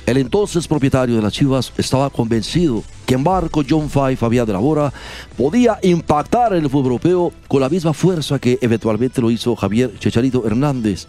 El 0.04 0.16
entonces 0.16 0.66
propietario 0.66 1.14
de 1.14 1.22
las 1.22 1.32
Chivas 1.32 1.72
estaba 1.76 2.10
convencido 2.10 2.82
que 3.06 3.16
Marco 3.16 3.62
John 3.68 3.88
Fay 3.88 4.16
Fabián 4.16 4.46
de 4.46 4.52
la 4.52 4.58
Bora 4.58 4.92
podía 5.36 5.78
impactar 5.82 6.54
en 6.54 6.64
el 6.64 6.70
fútbol 6.70 6.92
europeo 6.92 7.32
con 7.46 7.60
la 7.60 7.68
misma 7.68 7.92
fuerza 7.92 8.40
que 8.40 8.58
eventualmente 8.60 9.20
lo 9.20 9.30
hizo 9.30 9.54
Javier 9.54 9.96
Chicharito 10.00 10.44
Hernández. 10.44 11.06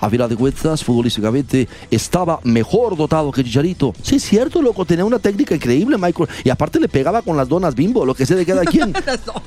A 0.00 0.08
final 0.08 0.28
de 0.30 0.36
cuentas, 0.36 0.82
futbolísticamente 0.82 1.68
estaba 1.90 2.40
mejor 2.42 2.96
dotado 2.96 3.30
que 3.32 3.44
Chicharito. 3.44 3.92
Sí, 4.02 4.16
es 4.16 4.22
cierto, 4.24 4.62
loco. 4.62 4.84
Tenía 4.86 5.04
una 5.04 5.18
técnica 5.18 5.54
increíble, 5.54 5.98
Michael. 5.98 6.28
Y 6.42 6.48
aparte 6.50 6.80
le 6.80 6.88
pegaba 6.88 7.20
con 7.22 7.36
las 7.36 7.48
donas 7.48 7.74
bimbo, 7.74 8.06
lo 8.06 8.14
que 8.14 8.24
sé 8.24 8.34
de 8.34 8.46
cada 8.46 8.64
quien. 8.64 8.92
Las 9.04 9.24
donas. 9.26 9.44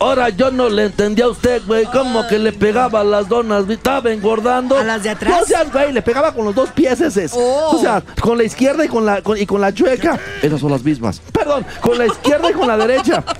Ahora 0.00 0.28
yo 0.30 0.50
no 0.50 0.68
le 0.68 0.86
entendía 0.86 1.26
a 1.26 1.28
usted, 1.28 1.62
güey. 1.66 1.84
¿Cómo 1.86 2.26
que 2.26 2.38
le 2.38 2.52
pegaba 2.52 3.00
a 3.00 3.04
las 3.04 3.28
donas? 3.28 3.68
Estaba 3.68 4.12
engordando. 4.12 4.76
¿A 4.76 4.84
las 4.84 5.02
de 5.04 5.10
atrás? 5.10 5.40
No 5.40 5.46
seas, 5.46 5.72
güey. 5.72 5.92
Le 5.92 6.02
pegaba 6.02 6.32
con 6.34 6.44
los 6.44 6.54
dos 6.54 6.70
pies 6.70 7.00
ese. 7.00 7.28
Oh. 7.32 7.76
O 7.76 7.80
sea, 7.80 8.02
con 8.20 8.36
la 8.38 8.44
izquierda 8.44 8.84
y 8.84 8.88
con 8.88 9.06
la, 9.06 9.22
con- 9.22 9.38
y 9.38 9.46
con 9.46 9.60
la 9.60 9.72
chueca. 9.72 10.18
Esas 10.42 10.60
son 10.60 10.72
las 10.72 10.82
mismas. 10.82 11.20
Perdón, 11.32 11.64
con 11.80 11.96
la 11.96 12.06
izquierda 12.06 12.50
y 12.50 12.54
con 12.54 12.66
la 12.66 12.76
derecha. 12.76 13.24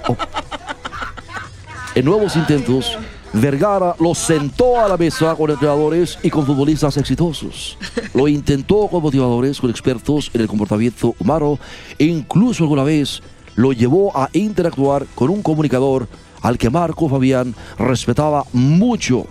En 1.95 2.05
nuevos 2.05 2.37
intentos, 2.37 2.95
Vergara 3.41 3.95
lo 4.01 4.15
sentó 4.15 4.81
a 4.81 4.89
la 4.89 4.97
mesa 4.97 5.35
con 5.35 5.51
entrenadores 5.51 6.19
y 6.23 6.31
con 6.31 6.47
futbolistas 6.47 6.97
exitosos. 6.97 7.77
Lo 8.15 8.29
intentó 8.29 8.89
con 8.89 9.03
motivadores, 9.03 9.61
con 9.61 9.69
expertos 9.69 10.31
en 10.33 10.41
el 10.41 10.49
comportamiento 10.49 11.15
humano 11.19 11.59
e 11.99 12.07
incluso 12.07 12.65
alguna 12.65 12.83
vez 12.83 13.23
lo 13.55 13.73
llevó 13.73 14.17
a 14.17 14.31
interactuar 14.33 15.07
con 15.15 15.29
un 15.29 15.43
comunicador 15.43 16.09
al 16.41 16.57
que 16.57 16.71
Marco 16.71 17.11
Fabián 17.11 17.55
respetaba 17.79 18.45
mucho. 18.55 19.27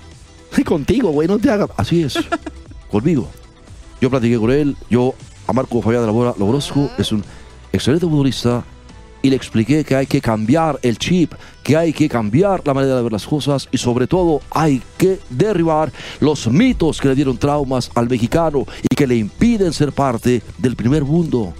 Y 0.56 0.64
contigo, 0.64 1.10
güey, 1.10 1.28
no 1.28 1.40
te 1.40 1.50
hagas. 1.50 1.70
Así 1.76 2.04
es, 2.04 2.20
conmigo. 2.92 3.28
Yo 4.02 4.12
platiqué 4.12 4.38
con 4.38 4.52
él, 4.52 4.78
yo 4.88 5.16
a 5.48 5.54
Marco 5.54 5.82
Fabián 5.82 6.04
de 6.04 6.08
la 6.08 6.14
Bora 6.14 6.34
lo 6.38 6.46
conozco, 6.46 6.92
es 7.00 7.12
un 7.12 7.24
excelente 7.74 8.06
futbolista 8.06 8.64
y 9.26 9.30
le 9.32 9.36
expliqué 9.36 9.84
que 9.84 9.96
hay 9.96 10.06
que 10.06 10.22
cambiar 10.22 10.78
el 10.84 11.00
chip, 11.00 11.34
que 11.64 11.76
hay 11.76 11.92
que 11.94 12.08
cambiar 12.08 12.62
la 12.64 12.76
manera 12.76 12.96
de 12.96 13.02
ver 13.02 13.12
las 13.12 13.26
cosas 13.26 13.68
y 13.72 13.78
sobre 13.80 14.06
todo 14.06 14.42
hay 14.52 14.84
que 15.00 15.20
derribar 15.32 15.92
los 16.20 16.46
mitos 16.48 17.02
que 17.02 17.08
le 17.08 17.16
dieron 17.16 17.36
traumas 17.40 17.90
al 17.96 18.08
mexicano 18.08 18.68
y 18.84 18.96
que 18.96 19.08
le 19.08 19.16
impiden 19.16 19.74
ser 19.74 19.92
parte 19.94 20.44
del 20.60 20.76
primer 20.76 21.04
mundo. 21.04 21.54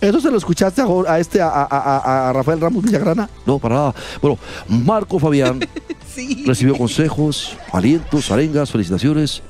¿Eso 0.00 0.20
se 0.20 0.28
lo 0.28 0.38
escuchaste 0.38 0.82
a, 1.06 1.18
este, 1.20 1.40
a, 1.40 1.48
a- 1.48 1.66
a- 1.70 2.30
a 2.30 2.32
Rafael 2.32 2.60
Ramos 2.60 2.82
Villagrana? 2.82 3.30
No, 3.46 3.60
para 3.60 3.76
nada. 3.76 3.94
Bueno, 4.20 4.36
Marco 4.68 5.20
Fabián 5.20 5.60
Sí. 6.14 6.42
recibió 6.46 6.76
consejos, 6.76 7.56
alientos, 7.72 8.32
arengas, 8.32 8.72
felicitaciones, 8.72 9.40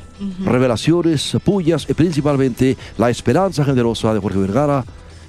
revelaciones, 0.44 1.34
pullas 1.44 1.86
y 1.88 1.94
principalmente 1.94 2.76
la 2.98 3.08
esperanza 3.08 3.64
generosa 3.64 4.12
de 4.12 4.20
Jorge 4.20 4.38
Vergara 4.38 4.84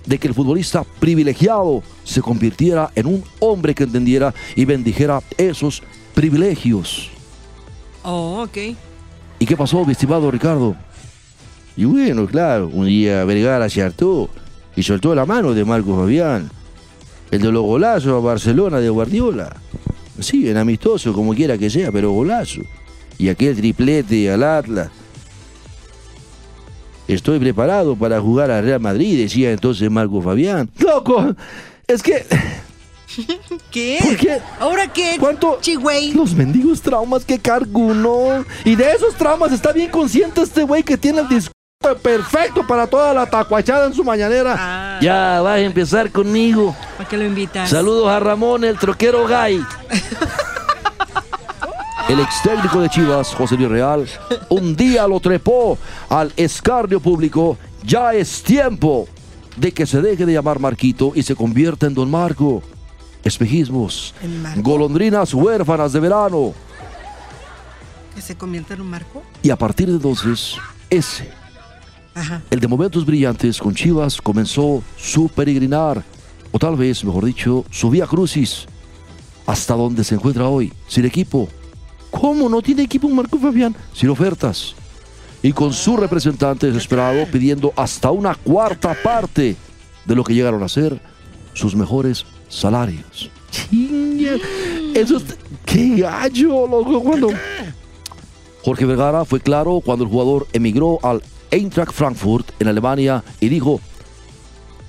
de 0.06 0.18
que 0.18 0.27
el 0.27 0.34
futbolista 0.34 0.84
privilegiado 1.00 1.84
se 2.03 2.22
convirtiera 2.22 2.91
en 2.96 3.08
un 3.08 3.24
hombre 3.39 3.75
que 3.75 3.84
entendiera 3.84 4.34
y 4.56 4.65
bendijera 4.65 5.22
esos 5.38 5.84
privilegios. 6.13 7.10
Oh, 8.03 8.44
ok. 8.44 8.58
¿Y 9.39 9.46
qué 9.46 9.56
pasó, 9.56 9.86
mi 9.86 9.91
estimado 9.91 10.29
Ricardo? 10.32 10.75
Y 11.77 11.86
bueno, 11.86 12.27
claro, 12.27 12.70
un 12.74 12.88
día 12.88 13.24
Vergara 13.24 13.70
se 13.70 13.82
hartó 13.82 14.29
y 14.75 14.84
soltó 14.84 15.15
la 15.15 15.25
mano 15.25 15.53
de 15.53 15.63
Marco 15.63 15.96
Fabián. 15.96 16.50
El 17.32 17.41
de 17.41 17.51
los 17.51 17.63
golazos 17.63 18.12
a 18.12 18.25
Barcelona 18.25 18.79
de 18.79 18.89
Guardiola. 18.89 19.56
Sí, 20.20 20.50
en 20.50 20.58
amistoso, 20.58 21.13
como 21.13 21.34
quiera 21.34 21.58
que 21.58 21.70
sea, 21.70 21.91
pero 21.91 22.12
golazo. 22.12 22.62
Y 23.18 23.29
aquel 23.29 23.56
triplete 23.56 24.32
al 24.32 24.44
Atlas. 24.44 24.89
Estoy 27.10 27.39
preparado 27.39 27.96
para 27.96 28.22
jugar 28.22 28.51
a 28.51 28.62
Real 28.62 28.80
Madrid, 28.80 29.20
decía 29.20 29.51
entonces 29.51 29.89
Marco 29.89 30.22
Fabián. 30.22 30.70
¡Loco! 30.78 31.34
Es 31.88 32.04
que. 32.04 32.24
¿Qué? 33.72 33.98
¿Por 34.00 34.16
qué? 34.16 34.39
¿Ahora 34.60 34.88
qué? 34.94 35.18
¿Cuánto? 35.20 35.58
Chigüey. 35.60 36.13
Los 36.13 36.36
mendigos 36.36 36.82
traumas 36.84 37.25
que 37.25 37.39
carga 37.39 37.68
uno. 37.74 38.46
Y 38.63 38.75
de 38.75 38.92
esos 38.92 39.16
traumas 39.16 39.51
está 39.51 39.72
bien 39.72 39.89
consciente 39.89 40.42
este 40.44 40.62
güey 40.62 40.84
que 40.84 40.98
tiene 40.98 41.22
el 41.22 41.28
discurso 41.28 41.51
perfecto 42.04 42.68
para 42.68 42.86
toda 42.86 43.12
la 43.12 43.25
tacuachada 43.25 43.88
en 43.88 43.94
su 43.96 44.04
mañanera. 44.04 44.56
Ah, 44.56 45.00
Ya 45.01 45.42
vas 45.42 45.56
a 45.56 45.60
empezar 45.62 46.12
conmigo. 46.12 46.75
¿Para 46.96 47.10
qué 47.10 47.18
lo 47.18 47.25
invitas? 47.25 47.72
Saludos 47.72 48.08
a 48.10 48.20
Ramón, 48.20 48.63
el 48.63 48.78
troquero 48.78 49.25
gay. 49.28 49.60
El 52.10 52.20
ex 52.20 52.42
técnico 52.42 52.82
de 52.82 52.89
Chivas, 52.89 53.36
José 53.36 53.56
Luis 53.56 53.70
Real, 53.70 54.10
un 54.50 54.75
día 54.75 55.08
lo 55.08 55.20
trepó 55.20 55.78
al 56.10 56.34
escarnio 56.36 57.00
público. 57.00 57.56
Ya 57.84 58.16
es 58.16 58.42
tiempo 58.42 59.08
de 59.56 59.72
que 59.72 59.86
se 59.86 60.01
deje 60.01 60.25
de 60.25 60.34
llamar 60.34 60.60
Marquito 60.60 61.12
y 61.13 61.22
se 61.22 61.36
convierta 61.36 61.86
en 61.86 61.94
Don 61.94 62.10
Marco. 62.10 62.63
Espejismos, 63.24 64.16
golondrinas 64.56 65.36
huérfanas 65.36 65.94
de 65.94 66.00
verano. 66.00 66.54
¿Que 68.16 68.22
se 68.22 68.36
convierta 68.36 68.74
en 68.74 68.82
un 68.82 68.89
marco? 68.89 69.22
Y 69.44 69.51
a 69.51 69.56
partir 69.56 69.88
de 69.88 69.94
entonces, 69.94 70.56
ese, 70.89 71.30
Ajá. 72.16 72.42
el 72.50 72.60
de 72.60 72.68
momentos 72.68 73.06
brillantes 73.06 73.60
con 73.60 73.75
Chivas, 73.75 74.20
comenzó 74.20 74.82
su 74.98 75.30
peregrinar, 75.30 76.04
o 76.51 76.58
tal 76.58 76.75
vez, 76.75 77.04
mejor 77.04 77.25
dicho, 77.25 77.66
su 77.70 77.92
vía 77.92 78.08
crucis, 78.08 78.66
hasta 79.46 79.75
donde 79.75 80.04
se 80.04 80.16
encuentra 80.16 80.48
hoy, 80.48 80.74
sin 80.88 81.06
equipo. 81.06 81.48
¿Cómo 82.12 82.50
no 82.50 82.62
tiene 82.62 82.84
equipo 82.84 83.08
Marco 83.10 83.38
Fabián? 83.38 83.75
Sin 83.94 84.10
ofertas. 84.10 84.75
Y 85.42 85.54
con 85.54 85.74
su 85.74 85.96
representante 85.96 86.68
desesperado 86.68 87.25
pidiendo 87.32 87.72
hasta 87.75 88.12
una 88.12 88.36
cuarta 88.36 88.96
parte 89.01 89.56
de 90.06 90.16
lo 90.16 90.24
que 90.24 90.34
llegaron 90.34 90.63
a 90.63 90.68
ser 90.68 91.00
sus 91.54 91.75
mejores 91.75 92.25
salarios. 92.50 93.30
Chinga. 93.51 94.36
Eso 94.94 95.18
es. 95.18 95.24
¡Qué 95.66 95.98
gallo, 95.98 96.68
loco! 96.68 97.01
Cuando. 97.01 97.30
Jorge 98.63 98.86
Vergara 98.86 99.24
fue 99.24 99.39
claro 99.39 99.82
cuando 99.84 100.04
el 100.04 100.12
jugador 100.12 100.48
emigró 100.51 101.00
al 101.04 101.24
Eintracht 101.51 101.94
Frankfurt 101.94 102.51
en 102.60 102.68
Alemania 102.68 103.24
y 103.39 103.50
dijo, 103.50 103.80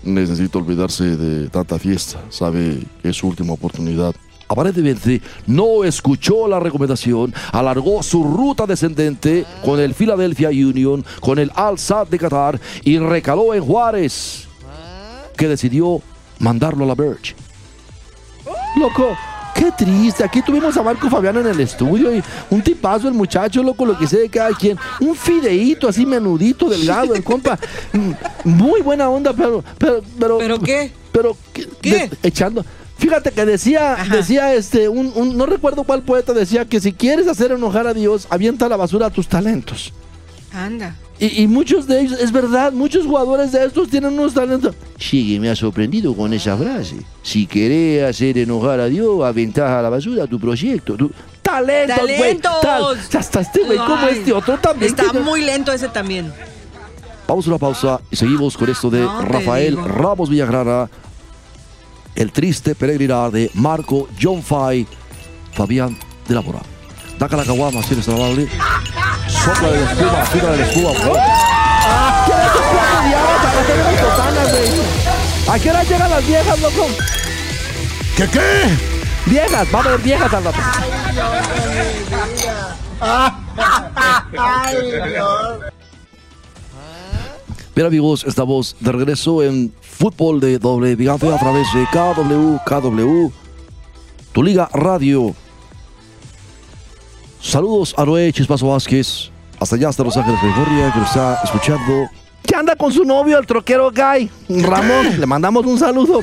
necesito 0.02 0.58
olvidarse 0.58 1.16
de 1.16 1.48
tanta 1.48 1.78
fiesta, 1.78 2.20
sabe 2.30 2.78
que 3.02 3.10
es 3.10 3.16
su 3.16 3.28
última 3.28 3.52
oportunidad. 3.52 4.14
Aparentemente 4.50 5.22
no 5.46 5.84
escuchó 5.84 6.48
la 6.48 6.58
recomendación, 6.58 7.32
alargó 7.52 8.02
su 8.02 8.24
ruta 8.24 8.66
descendente 8.66 9.46
con 9.64 9.78
el 9.78 9.94
Philadelphia 9.94 10.48
Union, 10.48 11.04
con 11.20 11.38
el 11.38 11.52
Al 11.54 11.78
Sadd 11.78 12.08
de 12.08 12.18
Qatar 12.18 12.60
y 12.82 12.98
recaló 12.98 13.54
en 13.54 13.62
Juárez, 13.64 14.48
que 15.36 15.46
decidió 15.46 16.02
mandarlo 16.40 16.82
a 16.82 16.88
la 16.88 16.94
Birch. 16.96 17.36
Loco, 18.76 19.16
qué 19.54 19.70
triste. 19.78 20.24
Aquí 20.24 20.42
tuvimos 20.42 20.76
a 20.76 20.82
Marco 20.82 21.08
Fabián 21.08 21.36
en 21.36 21.46
el 21.46 21.60
estudio 21.60 22.12
y 22.12 22.20
un 22.50 22.60
tipazo 22.60 23.06
el 23.06 23.14
muchacho, 23.14 23.62
loco, 23.62 23.86
lo 23.86 23.96
que 23.96 24.08
sé 24.08 24.18
de 24.18 24.28
cada 24.28 24.50
quien. 24.50 24.76
Un 24.98 25.14
fideíto 25.14 25.86
así 25.88 26.04
menudito, 26.04 26.68
delgado, 26.68 27.14
el 27.14 27.22
compa. 27.22 27.56
Muy 28.44 28.82
buena 28.82 29.08
onda, 29.08 29.32
pero. 29.32 29.62
¿Pero, 29.78 30.02
pero, 30.18 30.38
¿Pero 30.38 30.58
qué? 30.58 30.90
Pero, 31.12 31.36
¿qué? 31.52 31.68
¿Qué? 31.80 31.90
De- 31.92 32.10
echando. 32.24 32.64
Fíjate 33.00 33.32
que 33.32 33.44
decía, 33.44 33.94
Ajá. 33.94 34.14
decía 34.16 34.54
este, 34.54 34.88
un, 34.88 35.10
un- 35.16 35.36
no 35.36 35.46
recuerdo 35.46 35.82
cuál 35.84 36.02
poeta 36.02 36.32
decía 36.32 36.64
que 36.66 36.80
si 36.80 36.92
quieres 36.92 37.26
hacer 37.26 37.50
enojar 37.50 37.86
a 37.86 37.94
Dios, 37.94 38.26
avienta 38.30 38.66
a 38.66 38.68
la 38.68 38.76
basura 38.76 39.06
a 39.06 39.10
tus 39.10 39.26
talentos. 39.26 39.92
Anda. 40.52 40.94
Y, 41.18 41.42
y 41.42 41.46
muchos 41.46 41.86
de 41.86 42.00
ellos, 42.00 42.18
es 42.20 42.32
verdad, 42.32 42.72
muchos 42.72 43.06
jugadores 43.06 43.52
de 43.52 43.64
estos 43.64 43.88
tienen 43.90 44.14
unos 44.14 44.32
talentos. 44.34 44.74
Sí, 44.98 45.38
me 45.40 45.50
ha 45.50 45.56
sorprendido 45.56 46.14
con 46.14 46.32
esa 46.32 46.56
frase. 46.56 46.96
Si 47.22 47.46
querés 47.46 48.04
hacer 48.04 48.38
enojar 48.38 48.80
a 48.80 48.86
Dios, 48.86 49.22
aventás 49.22 49.70
a 49.70 49.82
la 49.82 49.90
basura 49.90 50.26
tu 50.26 50.38
proyecto. 50.40 50.94
tu- 50.96 51.10
¡Talentos! 51.42 51.96
¡Talentos! 51.98 52.60
Tal- 52.62 53.20
está 53.20 53.40
este 53.40 53.64
güey, 53.64 53.78
como 53.78 54.06
este 54.08 54.32
otro 54.32 54.58
también. 54.58 54.90
Está 54.90 55.10
que- 55.10 55.20
muy 55.20 55.42
lento 55.42 55.72
ese 55.72 55.88
también. 55.88 56.32
Vamos 57.28 57.46
a 57.46 57.50
una 57.50 57.58
pausa 57.58 58.00
y 58.10 58.16
seguimos 58.16 58.56
con 58.56 58.68
esto 58.70 58.90
de 58.90 59.00
No 59.00 59.22
Rafael. 59.22 59.76
Ramos 59.76 60.28
Villagrana, 60.28 60.90
el 62.20 62.32
triste 62.32 62.74
peregrinar 62.74 63.30
de 63.30 63.50
Marco 63.54 64.06
John 64.20 64.42
Fay, 64.42 64.86
Fabián 65.54 65.96
de 66.28 66.34
la 66.34 66.42
Mora. 66.42 66.60
Daca 67.18 67.34
la 67.34 67.44
caguama, 67.44 67.82
si 67.82 67.94
eres 67.94 68.04
tan 68.04 68.16
amable. 68.16 68.46
Sopla 69.26 69.70
de 69.70 69.80
la 69.80 69.90
espuma, 69.90 70.26
fila 70.26 70.50
de 70.50 70.58
la 70.58 70.66
espuma. 70.66 70.88
por 70.88 70.98
favor. 70.98 71.18
¿Qué 72.26 72.32
hora 72.32 72.44
es 72.44 72.50
cuatro 72.52 73.08
diablos 73.08 73.40
a 75.48 75.58
qué 75.58 75.70
hora 75.70 75.82
llegan 75.82 76.10
las 76.10 76.26
viejas, 76.26 76.60
loco? 76.60 76.86
¿Qué 78.16 78.28
qué? 78.28 78.68
Viejas, 79.26 79.66
va 79.74 79.78
a 79.78 79.82
haber 79.82 80.00
viejas 80.00 80.34
al 80.34 80.44
rato. 80.44 80.60
Bien 87.80 87.86
amigos, 87.86 88.24
estamos 88.28 88.76
de 88.78 88.92
regreso 88.92 89.42
en 89.42 89.72
Fútbol 89.80 90.38
de 90.38 90.58
Doble 90.58 90.94
Gigante 90.98 91.32
a 91.32 91.38
través 91.38 91.66
de 91.72 91.86
KW, 91.90 92.58
KW, 92.66 93.30
tu 94.32 94.42
liga 94.42 94.68
radio. 94.74 95.34
Saludos 97.40 97.94
a 97.96 98.04
Noé 98.04 98.34
Chispazo 98.34 98.68
Vázquez, 98.68 99.30
hasta 99.58 99.76
allá, 99.76 99.88
hasta 99.88 100.04
Los 100.04 100.14
Ángeles, 100.14 100.38
California, 100.42 100.92
que 100.92 100.98
nos 100.98 101.08
está 101.08 101.40
escuchando. 101.42 102.10
¿Qué 102.42 102.54
anda 102.54 102.76
con 102.76 102.92
su 102.92 103.02
novio, 103.02 103.38
el 103.38 103.46
troquero 103.46 103.90
Guy? 103.90 104.30
Ramón, 104.60 105.18
le 105.18 105.24
mandamos 105.24 105.64
un 105.64 105.78
saludo. 105.78 106.20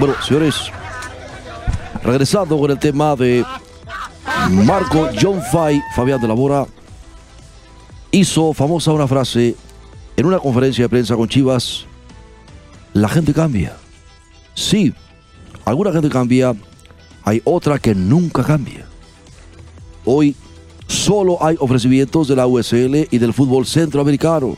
Bueno, 0.00 0.16
señores, 0.20 0.56
regresando 2.02 2.58
con 2.58 2.72
el 2.72 2.78
tema 2.80 3.14
de 3.14 3.44
Marco 4.50 5.10
John 5.16 5.40
Fay, 5.52 5.80
Fabián 5.94 6.20
de 6.20 6.26
la 6.26 6.34
Mora, 6.34 6.66
hizo 8.10 8.52
famosa 8.52 8.90
una 8.90 9.06
frase 9.06 9.54
en 10.18 10.26
una 10.26 10.40
conferencia 10.40 10.84
de 10.84 10.88
prensa 10.88 11.14
con 11.14 11.28
Chivas. 11.28 11.86
La 12.92 13.08
gente 13.08 13.32
cambia. 13.32 13.76
Sí, 14.52 14.92
alguna 15.64 15.92
gente 15.92 16.08
cambia, 16.08 16.56
hay 17.22 17.40
otra 17.44 17.78
que 17.78 17.94
nunca 17.94 18.42
cambia. 18.42 18.84
Hoy 20.04 20.34
solo 20.88 21.38
hay 21.40 21.56
ofrecimientos 21.60 22.26
de 22.26 22.34
la 22.34 22.48
USL 22.48 23.06
y 23.08 23.18
del 23.18 23.32
fútbol 23.32 23.64
centroamericano. 23.64 24.56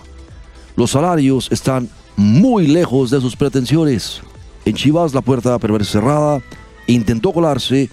Los 0.76 0.92
salarios 0.92 1.52
están 1.52 1.90
muy 2.16 2.66
lejos 2.66 3.10
de 3.10 3.20
sus 3.20 3.36
pretensiones. 3.36 4.22
En 4.64 4.74
Chivas 4.74 5.12
la 5.12 5.20
puerta 5.20 5.58
permanece 5.58 5.92
cerrada. 5.92 6.40
Intentó 6.86 7.34
colarse. 7.34 7.90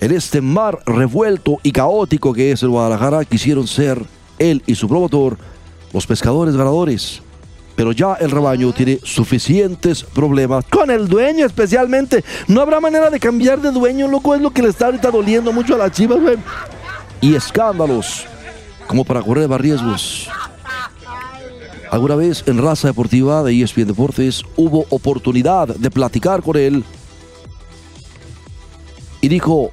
En 0.00 0.12
este 0.12 0.40
mar 0.40 0.78
revuelto 0.86 1.58
y 1.62 1.72
caótico 1.72 2.32
que 2.32 2.52
es 2.52 2.62
el 2.62 2.70
Guadalajara, 2.70 3.26
quisieron 3.26 3.66
ser 3.66 4.02
él 4.38 4.62
y 4.66 4.74
su 4.76 4.88
promotor 4.88 5.36
los 5.92 6.06
pescadores 6.06 6.56
ganadores. 6.56 7.22
Pero 7.76 7.92
ya 7.92 8.14
el 8.14 8.30
rebaño 8.30 8.72
tiene 8.72 9.00
suficientes 9.02 10.02
problemas. 10.02 10.64
Con 10.66 10.90
el 10.90 11.08
dueño 11.08 11.46
especialmente. 11.46 12.24
No 12.46 12.60
habrá 12.60 12.80
manera 12.80 13.08
de 13.08 13.18
cambiar 13.18 13.60
de 13.60 13.70
dueño, 13.70 14.06
loco. 14.06 14.34
Es 14.34 14.40
lo 14.42 14.50
que 14.50 14.62
le 14.62 14.68
está 14.68 14.86
ahorita 14.86 15.10
doliendo 15.10 15.52
mucho 15.52 15.74
a 15.74 15.78
las 15.78 15.92
chivas, 15.92 16.20
güey. 16.20 16.36
y 17.22 17.34
escándalos 17.34 18.26
como 18.86 19.04
para 19.04 19.22
correr 19.22 19.48
más 19.48 19.60
riesgos. 19.60 20.28
Alguna 21.90 22.16
vez 22.16 22.44
en 22.46 22.58
Raza 22.62 22.88
Deportiva 22.88 23.42
de 23.42 23.62
ESPN 23.62 23.86
Deportes 23.86 24.42
hubo 24.56 24.86
oportunidad 24.90 25.68
de 25.68 25.90
platicar 25.90 26.42
con 26.42 26.56
él 26.56 26.84
y 29.20 29.28
dijo, 29.28 29.70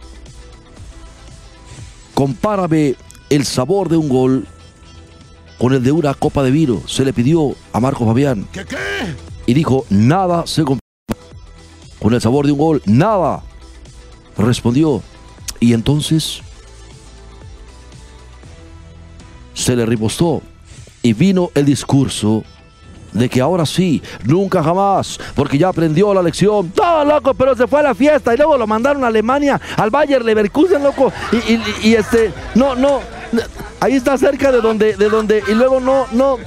compárame 2.14 2.96
el 3.30 3.46
sabor 3.46 3.90
de 3.90 3.98
un 3.98 4.10
gol 4.10 4.48
con 5.58 5.74
el 5.74 5.84
de 5.84 5.92
una 5.92 6.14
copa 6.14 6.44
de 6.44 6.52
vino. 6.52 6.82
Se 6.88 7.04
le 7.06 7.14
pidió 7.14 7.56
a 7.74 7.80
Marco 7.80 8.06
Fabián 8.06 8.48
¿Qué 8.52 8.66
qué? 8.66 8.78
y 9.46 9.54
dijo, 9.54 9.86
nada 9.90 10.46
se 10.46 10.64
compara 10.64 10.80
con 12.00 12.14
el 12.14 12.22
sabor 12.22 12.46
de 12.46 12.52
un 12.52 12.58
gol, 12.60 12.82
nada. 12.86 13.42
Respondió. 14.38 15.02
Y 15.60 15.74
entonces 15.74 16.42
se 19.54 19.76
le 19.76 19.86
ripostó 19.86 20.42
y 21.02 21.14
vino 21.14 21.50
el 21.56 21.66
discurso 21.66 22.44
de 23.14 23.30
que 23.30 23.42
ahora 23.42 23.66
sí, 23.66 24.04
nunca 24.26 24.62
jamás, 24.62 25.18
porque 25.34 25.58
ya 25.58 25.70
aprendió 25.70 26.14
la 26.14 26.22
lección. 26.22 26.70
Todo 26.70 27.04
loco, 27.06 27.34
pero 27.34 27.56
se 27.56 27.66
fue 27.66 27.80
a 27.80 27.84
la 27.84 27.96
fiesta 27.96 28.34
y 28.34 28.38
luego 28.38 28.58
lo 28.58 28.68
mandaron 28.68 29.04
a 29.04 29.08
Alemania, 29.08 29.60
al 29.78 29.90
Bayer 29.90 30.24
Leverkusen, 30.24 30.84
loco. 30.84 31.12
Y, 31.32 31.54
y- 31.54 31.64
y, 31.84 31.94
este, 31.96 32.32
no, 32.54 32.76
no, 32.76 33.00
ahí 33.80 33.94
está 33.94 34.18
cerca 34.18 34.52
de 34.52 34.62
donde, 34.62 34.96
de 34.96 35.10
donde, 35.10 35.44
y 35.48 35.54
luego 35.54 35.80
no, 35.80 36.06
no, 36.12 36.38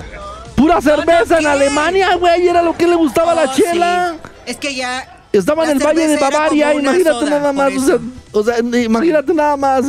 pura 0.56 0.80
cerveza 0.80 1.38
en. 1.38 1.46
Alemania, 1.46 2.16
güey, 2.16 2.46
era 2.46 2.62
lo 2.62 2.76
que 2.76 2.87
le 2.87 2.94
gustaba 2.96 3.32
a 3.32 3.34
la 3.34 3.44
Oh, 3.44 3.54
chela. 3.54 4.14
sí. 4.22 4.30
Es 4.46 4.56
que 4.56 4.75
ya. 4.75 5.16
Estaba 5.32 5.64
en 5.64 5.70
el 5.70 5.78
Valle 5.78 6.08
de 6.08 6.16
Bavaria, 6.16 6.75
imagínate 6.75 7.20
soda, 7.20 7.30
nada 7.30 7.52
más. 7.52 7.72
O 7.76 7.80
sea, 7.80 7.94
eso. 7.94 8.00
o 8.32 8.42
sea, 8.42 8.58
imagínate 8.82 9.32
nada 9.32 9.56
más. 9.56 9.87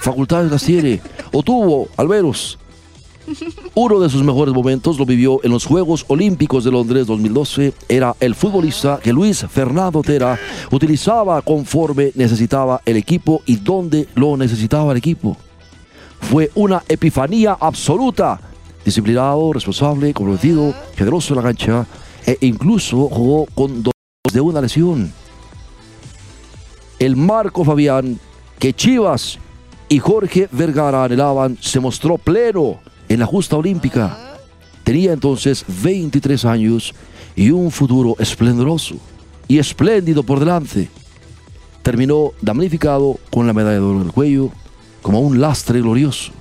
Facultades 0.00 0.50
las 0.50 0.64
tiene. 0.64 1.00
O 1.32 1.42
tuvo, 1.42 1.88
Alberos. 1.96 2.58
Uno 3.74 4.00
de 4.00 4.10
sus 4.10 4.24
mejores 4.24 4.52
momentos 4.52 4.98
lo 4.98 5.06
vivió 5.06 5.38
en 5.44 5.52
los 5.52 5.64
Juegos 5.64 6.04
Olímpicos 6.08 6.64
de 6.64 6.72
Londres 6.72 7.06
2012. 7.06 7.72
Era 7.88 8.16
el 8.18 8.34
futbolista 8.34 8.98
que 9.00 9.12
Luis 9.12 9.46
Fernando 9.48 10.02
Tera 10.02 10.36
utilizaba 10.72 11.40
conforme 11.42 12.10
necesitaba 12.16 12.80
el 12.84 12.96
equipo 12.96 13.42
y 13.46 13.56
donde 13.56 14.08
lo 14.16 14.36
necesitaba 14.36 14.90
el 14.90 14.98
equipo. 14.98 15.36
Fue 16.20 16.50
una 16.54 16.82
epifanía 16.88 17.56
absoluta. 17.58 18.40
Disciplinado, 18.84 19.52
responsable, 19.52 20.14
comprometido, 20.14 20.74
generoso 20.96 21.34
en 21.34 21.36
la 21.36 21.42
cancha 21.42 21.86
e 22.26 22.38
incluso 22.42 23.08
jugó 23.08 23.46
con 23.54 23.82
dos 23.82 23.92
de 24.32 24.40
una 24.40 24.60
lesión. 24.60 25.12
El 26.98 27.16
Marco 27.16 27.64
Fabián 27.64 28.18
que 28.58 28.74
Chivas 28.74 29.38
y 29.88 29.98
Jorge 29.98 30.48
Vergara 30.52 31.04
anhelaban 31.04 31.58
se 31.60 31.80
mostró 31.80 32.18
pleno 32.18 32.78
en 33.08 33.20
la 33.20 33.26
justa 33.26 33.56
olímpica. 33.56 34.36
Tenía 34.84 35.12
entonces 35.12 35.64
23 35.82 36.44
años 36.44 36.94
y 37.34 37.50
un 37.50 37.70
futuro 37.70 38.16
esplendoroso 38.18 38.96
y 39.48 39.58
espléndido 39.58 40.22
por 40.22 40.38
delante. 40.38 40.88
Terminó 41.82 42.32
damnificado 42.40 43.18
con 43.30 43.46
la 43.46 43.52
medalla 43.52 43.76
de 43.76 43.80
oro 43.80 44.00
en 44.00 44.06
el 44.06 44.12
cuello 44.12 44.52
como 45.02 45.20
un 45.20 45.40
lastre 45.40 45.80
glorioso 45.80 46.32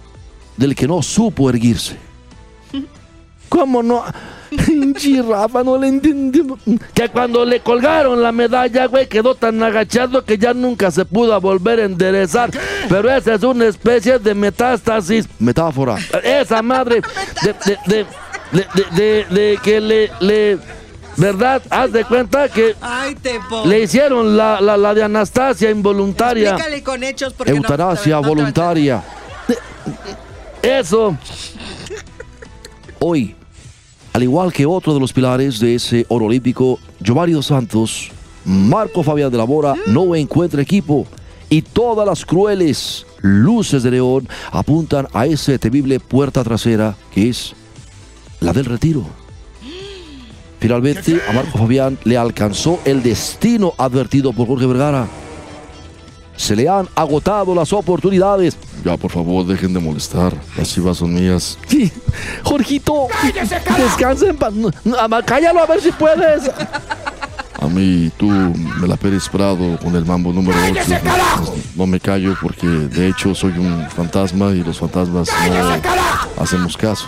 del 0.58 0.75
que 0.75 0.88
no 0.88 1.01
supo 1.01 1.50
erguirse. 1.50 1.98
¿Cómo 3.48 3.82
no? 3.82 4.04
Rafa, 5.30 5.63
no 5.63 5.78
le 5.78 5.88
entendí. 5.88 6.42
Que 6.94 7.10
cuando 7.10 7.44
le 7.46 7.62
colgaron 7.62 8.22
la 8.22 8.32
medalla, 8.32 8.86
güey, 8.88 9.08
quedó 9.08 9.34
tan 9.36 9.62
agachado 9.63 10.24
que 10.24 10.38
ya 10.38 10.54
nunca 10.54 10.92
se 10.92 11.04
pudo 11.06 11.39
volver 11.42 11.80
a 11.80 11.86
enderezar. 11.86 12.51
Pero 12.88 13.10
esa 13.12 13.36
es 13.36 13.44
una 13.44 13.66
especie 13.66 14.20
de 14.20 14.36
metástasis. 14.36 15.28
Metáfora. 15.39 15.98
Esa 16.24 16.62
madre 16.62 17.01
de, 17.44 17.54
de, 17.66 17.78
de, 17.88 18.06
de, 18.51 18.68
de- 18.75 18.96
de- 18.96 19.25
de 19.34 19.60
que 19.63 19.80
le, 19.82 20.12
le. 20.20 20.58
¿Verdad? 21.20 21.62
Haz 21.70 21.92
de 21.92 22.06
cuenta 22.06 22.48
que 22.50 22.76
Ay, 22.82 23.14
te 23.16 23.40
po. 23.50 23.66
le 23.66 23.84
hicieron 23.84 24.38
la, 24.38 24.62
la, 24.62 24.78
la 24.78 24.94
de 24.94 25.04
Anastasia 25.04 25.70
involuntaria. 25.70 26.52
Explícale 26.52 26.84
con 26.84 27.04
hechos 27.04 27.34
porque 27.34 27.52
no- 27.52 27.58
Eutanasia 27.58 28.16
no 28.22 28.28
voluntaria. 28.28 29.04
Eso. 30.62 31.18
Hoy, 33.00 33.36
al 34.14 34.24
igual 34.24 34.52
que 34.52 34.66
otro 34.66 34.94
de 34.94 35.00
los 35.00 35.14
pilares 35.14 35.60
de 35.60 35.76
ese 35.76 36.06
oro 36.10 36.26
olímpico, 36.26 36.80
Giovanni 37.00 37.34
Dos 37.34 37.48
Santos, 37.48 38.12
Marco 38.46 39.03
Fabián 39.03 39.32
de 39.32 39.38
la 39.38 39.46
Mora 39.46 39.74
no 39.88 40.16
encuentra 40.16 40.62
equipo 40.62 41.05
y 41.50 41.62
todas 41.62 42.05
las 42.08 42.25
crueles 42.25 43.05
luces 43.22 43.84
de 43.84 43.92
León 43.92 44.27
apuntan 44.51 45.08
a 45.14 45.25
esa 45.25 45.58
temible 45.58 46.00
puerta 46.00 46.44
trasera 46.44 46.96
que 47.14 47.29
es 47.29 47.53
la 48.40 48.53
del 48.53 48.66
retiro. 48.66 49.05
Finalmente, 50.59 51.22
a 51.27 51.31
Marco 51.31 51.57
Fabián 51.57 51.98
le 52.03 52.17
alcanzó 52.17 52.79
el 52.83 53.01
destino 53.01 53.74
advertido 53.77 54.33
por 54.33 54.48
Jorge 54.48 54.65
Vergara. 54.65 55.07
Se 56.35 56.55
le 56.55 56.67
han 56.69 56.87
agotado 56.95 57.53
las 57.53 57.72
oportunidades. 57.74 58.57
Ya, 58.83 58.95
por 58.95 59.11
favor, 59.11 59.45
dejen 59.45 59.74
de 59.74 59.79
molestar. 59.79 60.33
Las 60.57 60.69
chivas 60.69 60.98
son 60.98 61.13
mías. 61.13 61.57
Sí. 61.67 61.91
Jorgito, 62.43 63.07
descansa 63.77 64.27
en 64.27 64.37
paz. 64.37 64.53
No, 64.53 64.69
no, 64.85 64.98
ama, 64.98 65.22
Cállalo 65.22 65.59
a 65.59 65.65
ver 65.65 65.81
si 65.81 65.91
puedes. 65.91 66.50
A 67.61 67.67
mí, 67.67 68.09
tú, 68.17 68.27
me 68.27 68.87
la 68.87 68.95
Pérez 68.95 69.27
Prado, 69.27 69.77
con 69.79 69.95
el 69.95 70.05
mambo 70.05 70.31
número 70.31 70.57
8. 70.72 70.81
No 71.75 71.85
me 71.85 72.00
callo 72.00 72.37
porque, 72.41 72.67
de 72.67 73.09
hecho, 73.09 73.35
soy 73.35 73.51
un 73.57 73.85
fantasma 73.89 74.51
y 74.51 74.63
los 74.63 74.79
fantasmas 74.79 75.29
no 75.50 76.41
hacemos 76.41 76.77
caso. 76.77 77.07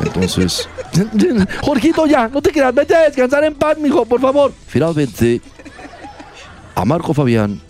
Entonces... 0.00 0.68
Jorgito, 1.62 2.06
ya, 2.06 2.28
no 2.28 2.42
te 2.42 2.50
quedas. 2.50 2.74
Vete 2.74 2.94
a 2.94 3.00
descansar 3.02 3.44
en 3.44 3.54
paz, 3.54 3.78
mijo, 3.78 4.04
por 4.04 4.20
favor. 4.20 4.52
Finalmente, 4.66 5.40
a 6.74 6.84
Marco 6.84 7.14
Fabián 7.14 7.60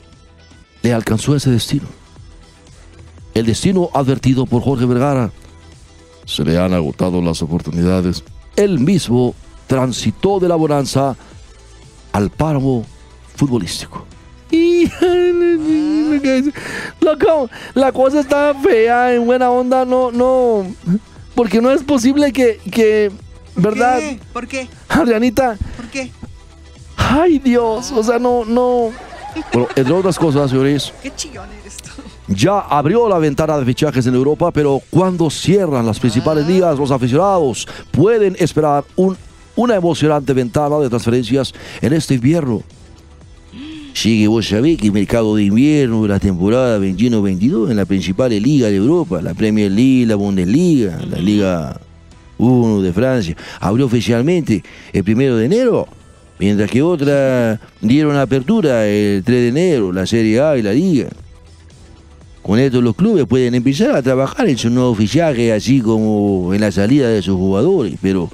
le 0.82 0.92
alcanzó 0.92 1.34
ese 1.36 1.50
destino. 1.50 1.86
El 3.34 3.46
destino 3.46 3.90
advertido 3.94 4.46
por 4.46 4.62
Jorge 4.62 4.86
Vergara. 4.86 5.30
Se 6.24 6.44
le 6.44 6.58
han 6.58 6.72
agotado 6.72 7.20
las 7.20 7.42
oportunidades. 7.42 8.22
Él 8.56 8.78
mismo 8.78 9.34
transitó 9.66 10.40
de 10.40 10.48
la 10.48 10.56
bonanza 10.56 11.16
al 12.12 12.30
páramo 12.30 12.84
futbolístico. 13.36 14.04
Loco, 17.00 17.50
la 17.74 17.92
cosa 17.92 18.20
está 18.20 18.54
fea, 18.54 19.14
en 19.14 19.24
buena 19.26 19.50
onda, 19.50 19.84
no, 19.84 20.10
no. 20.10 20.66
Porque 21.40 21.62
no 21.62 21.70
es 21.70 21.82
posible 21.82 22.34
que, 22.34 22.58
que 22.70 23.10
¿verdad? 23.56 23.98
¿Qué? 23.98 24.20
¿Por 24.30 24.46
qué? 24.46 24.68
Adrianita, 24.90 25.56
¿Por 25.74 25.86
qué? 25.86 26.10
ay 26.98 27.38
Dios, 27.38 27.90
o 27.92 28.02
sea, 28.04 28.18
no, 28.18 28.44
no. 28.44 28.90
Bueno, 29.50 29.66
entre 29.74 29.94
otras 29.94 30.18
cosas, 30.18 30.50
señores, 30.50 30.92
Qué 31.02 31.10
chillón 31.16 31.48
eres 31.62 31.78
tú. 31.78 32.02
ya 32.28 32.58
abrió 32.58 33.08
la 33.08 33.16
ventana 33.16 33.56
de 33.58 33.64
fichajes 33.64 34.06
en 34.06 34.14
Europa, 34.16 34.50
pero 34.50 34.82
cuando 34.90 35.30
cierran 35.30 35.86
las 35.86 35.98
principales 35.98 36.46
ligas, 36.46 36.78
los 36.78 36.90
aficionados 36.90 37.66
pueden 37.90 38.36
esperar 38.38 38.84
un- 38.96 39.16
una 39.56 39.76
emocionante 39.76 40.34
ventana 40.34 40.76
de 40.78 40.90
transferencias 40.90 41.54
en 41.80 41.94
este 41.94 42.16
invierno. 42.16 42.62
Sí, 44.00 44.22
que 44.22 44.28
vos 44.28 44.48
sabés 44.48 44.78
que 44.78 44.86
el 44.86 44.94
mercado 44.94 45.36
de 45.36 45.42
invierno 45.42 46.04
de 46.04 46.08
la 46.08 46.18
temporada 46.18 46.78
21-22 46.78 47.70
en 47.70 47.76
la 47.76 47.84
principal 47.84 48.30
liga 48.30 48.68
de 48.68 48.76
Europa, 48.76 49.20
la 49.20 49.34
Premier 49.34 49.70
League, 49.70 50.06
la 50.06 50.14
Bundesliga, 50.14 50.98
la 51.06 51.18
Liga 51.18 51.78
1 52.38 52.80
de 52.80 52.94
Francia, 52.94 53.36
abrió 53.60 53.84
oficialmente 53.84 54.64
el 54.94 55.04
primero 55.04 55.36
de 55.36 55.44
enero, 55.44 55.86
mientras 56.38 56.70
que 56.70 56.80
otras 56.80 57.60
dieron 57.82 58.16
apertura 58.16 58.86
el 58.86 59.22
3 59.22 59.38
de 59.38 59.48
enero, 59.48 59.92
la 59.92 60.06
Serie 60.06 60.40
A 60.40 60.56
y 60.56 60.62
la 60.62 60.72
Liga. 60.72 61.10
Con 62.40 62.58
esto 62.58 62.80
los 62.80 62.96
clubes 62.96 63.26
pueden 63.26 63.54
empezar 63.54 63.94
a 63.94 64.00
trabajar 64.00 64.48
en 64.48 64.56
su 64.56 64.70
nuevo 64.70 64.94
fichaje, 64.94 65.52
así 65.52 65.82
como 65.82 66.54
en 66.54 66.62
la 66.62 66.72
salida 66.72 67.10
de 67.10 67.20
sus 67.20 67.36
jugadores. 67.36 67.98
Pero, 68.00 68.30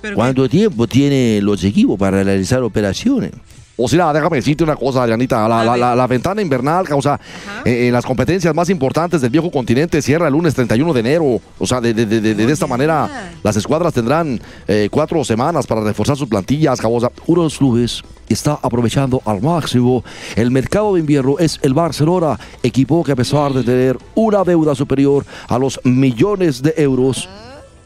Pero 0.00 0.14
¿cuánto 0.14 0.48
tiempo 0.48 0.86
tienen 0.86 1.44
los 1.44 1.62
equipos 1.62 1.98
para 1.98 2.24
realizar 2.24 2.62
operaciones? 2.62 3.32
O 3.80 3.86
sea, 3.88 4.12
déjame 4.12 4.36
decirte 4.38 4.64
una 4.64 4.74
cosa, 4.74 5.04
Adrianita. 5.04 5.48
La, 5.48 5.60
A 5.60 5.64
la- 5.64 5.70
ver. 5.72 5.80
la- 5.80 5.94
la 5.94 6.06
ventana 6.08 6.42
invernal, 6.42 6.84
o 6.92 7.00
sea, 7.00 7.20
eh, 7.64 7.86
en 7.86 7.92
las 7.92 8.04
competencias 8.04 8.52
más 8.54 8.68
importantes 8.70 9.20
del 9.20 9.30
viejo 9.30 9.50
continente 9.52 10.02
cierra 10.02 10.26
el 10.26 10.32
lunes 10.32 10.54
31 10.54 10.92
de 10.92 11.00
enero. 11.00 11.40
O 11.58 11.66
sea, 11.66 11.80
de, 11.80 11.94
de- 11.94 12.04
de- 12.06 12.34
de- 12.34 12.52
esta 12.52 12.66
manera, 12.66 13.30
las 13.42 13.54
escuadras 13.56 13.94
tendrán 13.94 14.40
eh, 14.66 14.88
cuatro 14.90 15.22
semanas 15.24 15.66
para 15.66 15.82
reforzar 15.82 16.16
sus 16.16 16.28
plantillas. 16.28 16.80
O 16.82 16.98
sea, 17.00 17.10
uno 17.26 17.42
de 17.42 17.46
los 17.46 17.56
clubes 17.58 18.02
está 18.28 18.58
aprovechando 18.60 19.22
al 19.24 19.40
máximo 19.40 20.02
el 20.34 20.50
mercado 20.50 20.94
de 20.94 21.00
invierno 21.00 21.36
es 21.38 21.60
el 21.62 21.72
Barcelona, 21.72 22.38
equipo 22.64 23.04
que 23.04 23.12
a 23.12 23.16
pesar 23.16 23.52
de 23.52 23.62
tener 23.62 23.96
una 24.16 24.42
deuda 24.42 24.74
superior 24.74 25.24
a 25.48 25.56
los 25.58 25.80
millones 25.84 26.62
de 26.62 26.74
euros, 26.78 27.28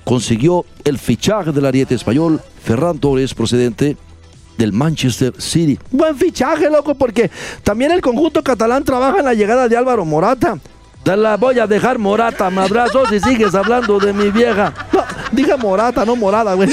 consiguió 0.05 0.65
el 0.85 0.99
fichaje 0.99 1.53
del 1.53 1.67
ariete 1.67 1.95
español 1.95 2.41
Ferran 2.65 2.99
Torres 2.99 3.35
procedente 3.35 3.97
del 4.57 4.73
Manchester 4.73 5.33
City. 5.39 5.79
Buen 5.91 6.17
fichaje, 6.17 6.71
loco, 6.71 6.95
porque 6.95 7.31
también 7.63 7.91
el 7.91 8.01
conjunto 8.01 8.43
catalán 8.43 8.85
trabaja 8.85 9.19
en 9.19 9.25
la 9.25 9.35
llegada 9.35 9.69
de 9.69 9.77
Álvaro 9.77 10.05
Morata. 10.05 10.59
Te 11.03 11.17
la 11.17 11.37
voy 11.37 11.59
a 11.59 11.67
dejar 11.67 11.99
Morata, 11.99 12.49
me 12.51 12.61
abrazo 12.61 13.05
si 13.07 13.19
sigues 13.19 13.55
hablando 13.55 13.99
de 13.99 14.13
mi 14.13 14.31
vieja. 14.31 14.73
No, 15.33 15.59
Morata, 15.59 16.05
no 16.05 16.15
Morada, 16.15 16.53
güey. 16.53 16.69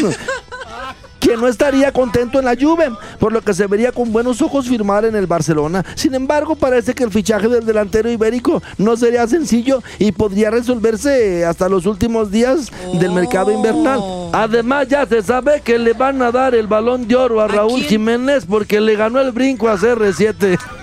Que 1.19 1.37
no 1.37 1.47
estaría 1.47 1.91
contento 1.91 2.39
en 2.39 2.45
la 2.45 2.55
Juve, 2.55 2.91
por 3.19 3.33
lo 3.33 3.41
que 3.41 3.53
se 3.53 3.67
vería 3.67 3.91
con 3.91 4.11
buenos 4.11 4.41
ojos 4.41 4.67
firmar 4.67 5.05
en 5.05 5.15
el 5.15 5.27
Barcelona. 5.27 5.85
Sin 5.95 6.15
embargo, 6.15 6.55
parece 6.55 6.93
que 6.93 7.03
el 7.03 7.11
fichaje 7.11 7.47
del 7.47 7.65
delantero 7.65 8.09
ibérico 8.09 8.61
no 8.77 8.95
sería 8.97 9.27
sencillo 9.27 9.83
y 9.97 10.11
podría 10.11 10.51
resolverse 10.51 11.45
hasta 11.45 11.69
los 11.69 11.85
últimos 11.85 12.31
días 12.31 12.71
del 12.99 13.11
mercado 13.11 13.51
invernal. 13.51 14.01
Además, 14.33 14.87
ya 14.87 15.05
se 15.05 15.21
sabe 15.21 15.61
que 15.61 15.77
le 15.77 15.93
van 15.93 16.21
a 16.21 16.31
dar 16.31 16.55
el 16.55 16.67
balón 16.67 17.07
de 17.07 17.15
oro 17.15 17.41
a 17.41 17.47
Raúl? 17.47 17.81
Jiménez 17.81 18.45
porque 18.45 18.79
le 18.79 18.95
ganó 18.95 19.19
el 19.19 19.31
brinco 19.31 19.69
a 19.69 19.77
CR7. 19.77 20.78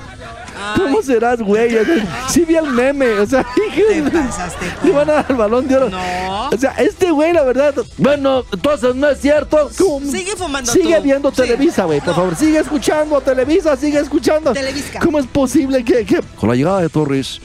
¿Cómo 0.76 1.02
serás, 1.02 1.40
güey? 1.42 1.76
O 1.76 1.84
sea, 1.84 2.26
sí 2.28 2.44
vi 2.44 2.54
el 2.56 2.66
meme, 2.70 3.10
o 3.20 3.26
sea, 3.26 3.44
Te 3.54 4.02
pasaste, 4.10 4.66
le 4.84 4.90
van 4.92 5.10
a 5.10 5.12
dar 5.14 5.26
el 5.28 5.36
balón 5.36 5.66
de 5.68 5.76
oro. 5.76 5.90
No. 5.90 6.48
O 6.50 6.56
sea, 6.58 6.70
este 6.72 7.10
güey, 7.10 7.32
la 7.32 7.42
verdad, 7.44 7.74
bueno, 7.98 8.44
entonces 8.52 8.94
no 8.94 9.08
es 9.08 9.20
cierto. 9.20 9.70
¿Cómo? 9.78 10.10
Sigue 10.10 10.34
fumando 10.36 10.72
Sigue 10.72 10.96
tú. 10.96 11.02
viendo 11.02 11.30
Sí. 11.30 11.36
Televisa, 11.42 11.84
güey, 11.84 12.00
por 12.00 12.08
No. 12.08 12.14
favor. 12.14 12.36
Sigue 12.36 12.58
escuchando 12.58 13.20
Televisa, 13.20 13.76
sigue 13.76 13.98
escuchando. 14.00 14.52
Televisca. 14.52 15.00
¿Cómo 15.00 15.18
es 15.18 15.26
posible 15.26 15.84
que, 15.84 16.04
que 16.04 16.20
Con 16.38 16.48
la 16.48 16.54
llegada 16.54 16.80
de 16.80 16.88
Torres, 16.88 17.40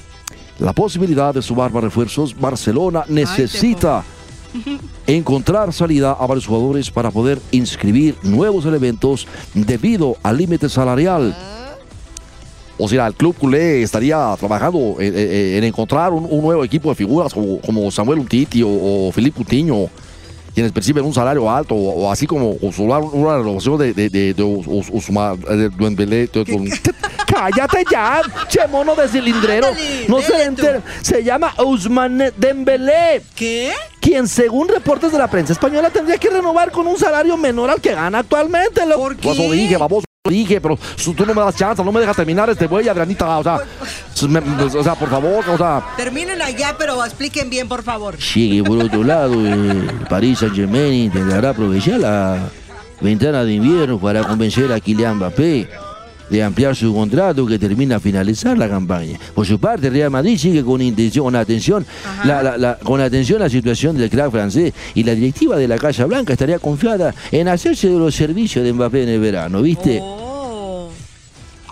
la 0.60 0.74
posibilidad 0.74 1.34
de 1.34 1.42
sumar 1.42 1.72
más 1.72 1.84
refuerzos, 1.84 2.40
Barcelona 2.40 3.04
necesita 3.08 4.04
encontrar 5.08 5.72
salida 5.74 6.12
a 6.12 6.26
varios 6.28 6.46
jugadores 6.46 6.92
para 6.92 7.10
poder 7.12 7.40
inscribir 7.52 8.16
nuevos 8.24 8.66
elementos 8.66 9.28
debido 9.54 10.18
al 10.24 10.38
límite 10.38 10.70
salarial. 10.70 11.36
O 12.84 12.88
sea, 12.90 13.06
el 13.08 13.14
club 13.14 13.36
culé 13.38 13.84
estaría 13.84 14.36
trabajando 14.40 14.96
en, 15.00 15.16
en- 15.18 15.56
en 15.58 15.64
encontrar 15.66 16.12
un, 16.14 16.26
un 16.30 16.42
nuevo 16.42 16.64
equipo 16.64 16.90
de 16.90 16.96
figuras 16.96 17.34
como, 17.34 17.60
como 17.62 17.92
Samuel 17.92 18.20
Umtiti 18.20 18.64
o, 18.64 18.70
o 18.70 19.12
Felipe 19.12 19.38
Coutinho, 19.38 19.88
quienes 20.54 20.72
perciben 20.72 21.06
un 21.06 21.14
salario 21.14 21.50
alto, 21.50 21.76
o, 21.76 22.02
o 22.06 22.12
así 22.12 22.26
como 22.28 22.58
Usular, 22.62 23.02
una 23.02 23.38
renovación 23.38 23.78
de, 23.78 23.94
de, 23.94 24.10
de, 24.10 24.34
Cállate 27.28 27.84
ya, 27.90 28.22
che 28.50 28.68
mono 28.68 28.94
de 28.96 29.08
cilindrero. 29.08 29.68
Ándale, 29.68 30.06
no 30.10 30.22
se 30.22 30.44
entera. 30.44 30.82
Se 31.02 31.24
llama 31.24 31.54
Ousmane 31.58 32.32
Dembélé, 32.36 33.22
¿Qué? 33.36 33.72
quien 34.02 34.28
según 34.28 34.68
reportes 34.68 35.12
de 35.12 35.18
la 35.18 35.30
prensa 35.30 35.54
española 35.54 35.90
tendría 35.90 36.18
que 36.18 36.30
renovar 36.30 36.72
con 36.72 36.88
un 36.88 36.98
salario 36.98 37.38
menor 37.38 37.70
al 37.70 37.80
que 37.80 37.94
gana 37.94 38.20
actualmente. 38.20 38.86
lo- 38.86 38.98
¿Por 38.98 39.16
Pues 39.18 39.38
lo 39.38 39.44
qué? 39.46 39.52
dije, 39.54 39.78
baboso, 39.78 40.06
dije, 40.30 40.62
pero 40.62 40.78
tú 41.04 41.26
no 41.26 41.34
me 41.34 41.42
das 41.42 41.56
chance, 41.56 41.84
no 41.84 41.92
me 41.92 42.00
dejas 42.00 42.16
terminar 42.16 42.48
este 42.50 42.68
güey, 42.68 42.88
Adrianita, 42.88 43.40
o 43.40 43.44
sea, 43.44 43.60
me- 44.30 44.42
pues, 44.42 44.76
o 44.76 44.84
sea, 44.84 44.94
por 44.94 45.10
favor, 45.10 45.44
o 45.50 45.58
sea. 45.58 45.82
Terminen 45.98 46.40
allá, 46.42 46.76
pero 46.78 47.04
expliquen 47.04 47.50
bien, 47.50 47.68
por 47.68 47.82
favor. 47.82 48.22
Sigue 48.22 48.64
por 48.64 48.78
otro 48.78 49.04
lado, 49.04 49.34
el 49.34 49.90
Paris 50.08 50.40
Saint-Germain 50.40 50.94
intentará 51.06 51.50
aprovechar 51.50 52.00
la 52.00 52.38
ventana 53.02 53.44
de 53.44 53.54
invierno 53.54 53.98
para 54.00 54.24
convencer 54.24 54.72
a 54.72 54.80
Kylian 54.80 55.16
Mbappé 55.16 55.68
de 56.32 56.42
ampliar 56.42 56.76
su 56.76 56.94
contrato 56.94 57.46
que 57.46 57.60
termina 57.60 57.98
a 57.98 58.00
finalizar 58.00 58.58
la 58.58 58.68
campaña. 58.70 59.20
Por 59.36 59.46
su 59.46 59.60
parte, 59.60 59.90
Real 59.90 60.10
Madrid 60.10 60.38
sigue 60.38 60.64
con 60.64 60.82
intención, 60.82 61.26
con 61.26 61.36
atención, 61.36 61.86
la, 62.26 62.42
la- 62.42 62.58
la- 62.58 62.80
con 62.80 63.02
atención 63.02 63.40
la 63.40 63.50
situación 63.50 63.98
del 63.98 64.10
crack 64.10 64.32
francés 64.32 64.74
y 64.96 65.04
la 65.04 65.14
directiva 65.14 65.58
de 65.58 65.68
la 65.68 65.78
Casa 65.78 66.06
Blanca 66.06 66.34
estaría 66.34 66.58
confiada 66.58 67.14
en 67.32 67.48
hacerse 67.50 67.90
de 67.90 68.00
los 68.00 68.16
servicios 68.16 68.64
de 68.64 68.74
Mbappé 68.74 69.04
en 69.04 69.10
el 69.10 69.20
verano, 69.20 69.62
¿viste? 69.62 70.00
Oh. 70.02 70.90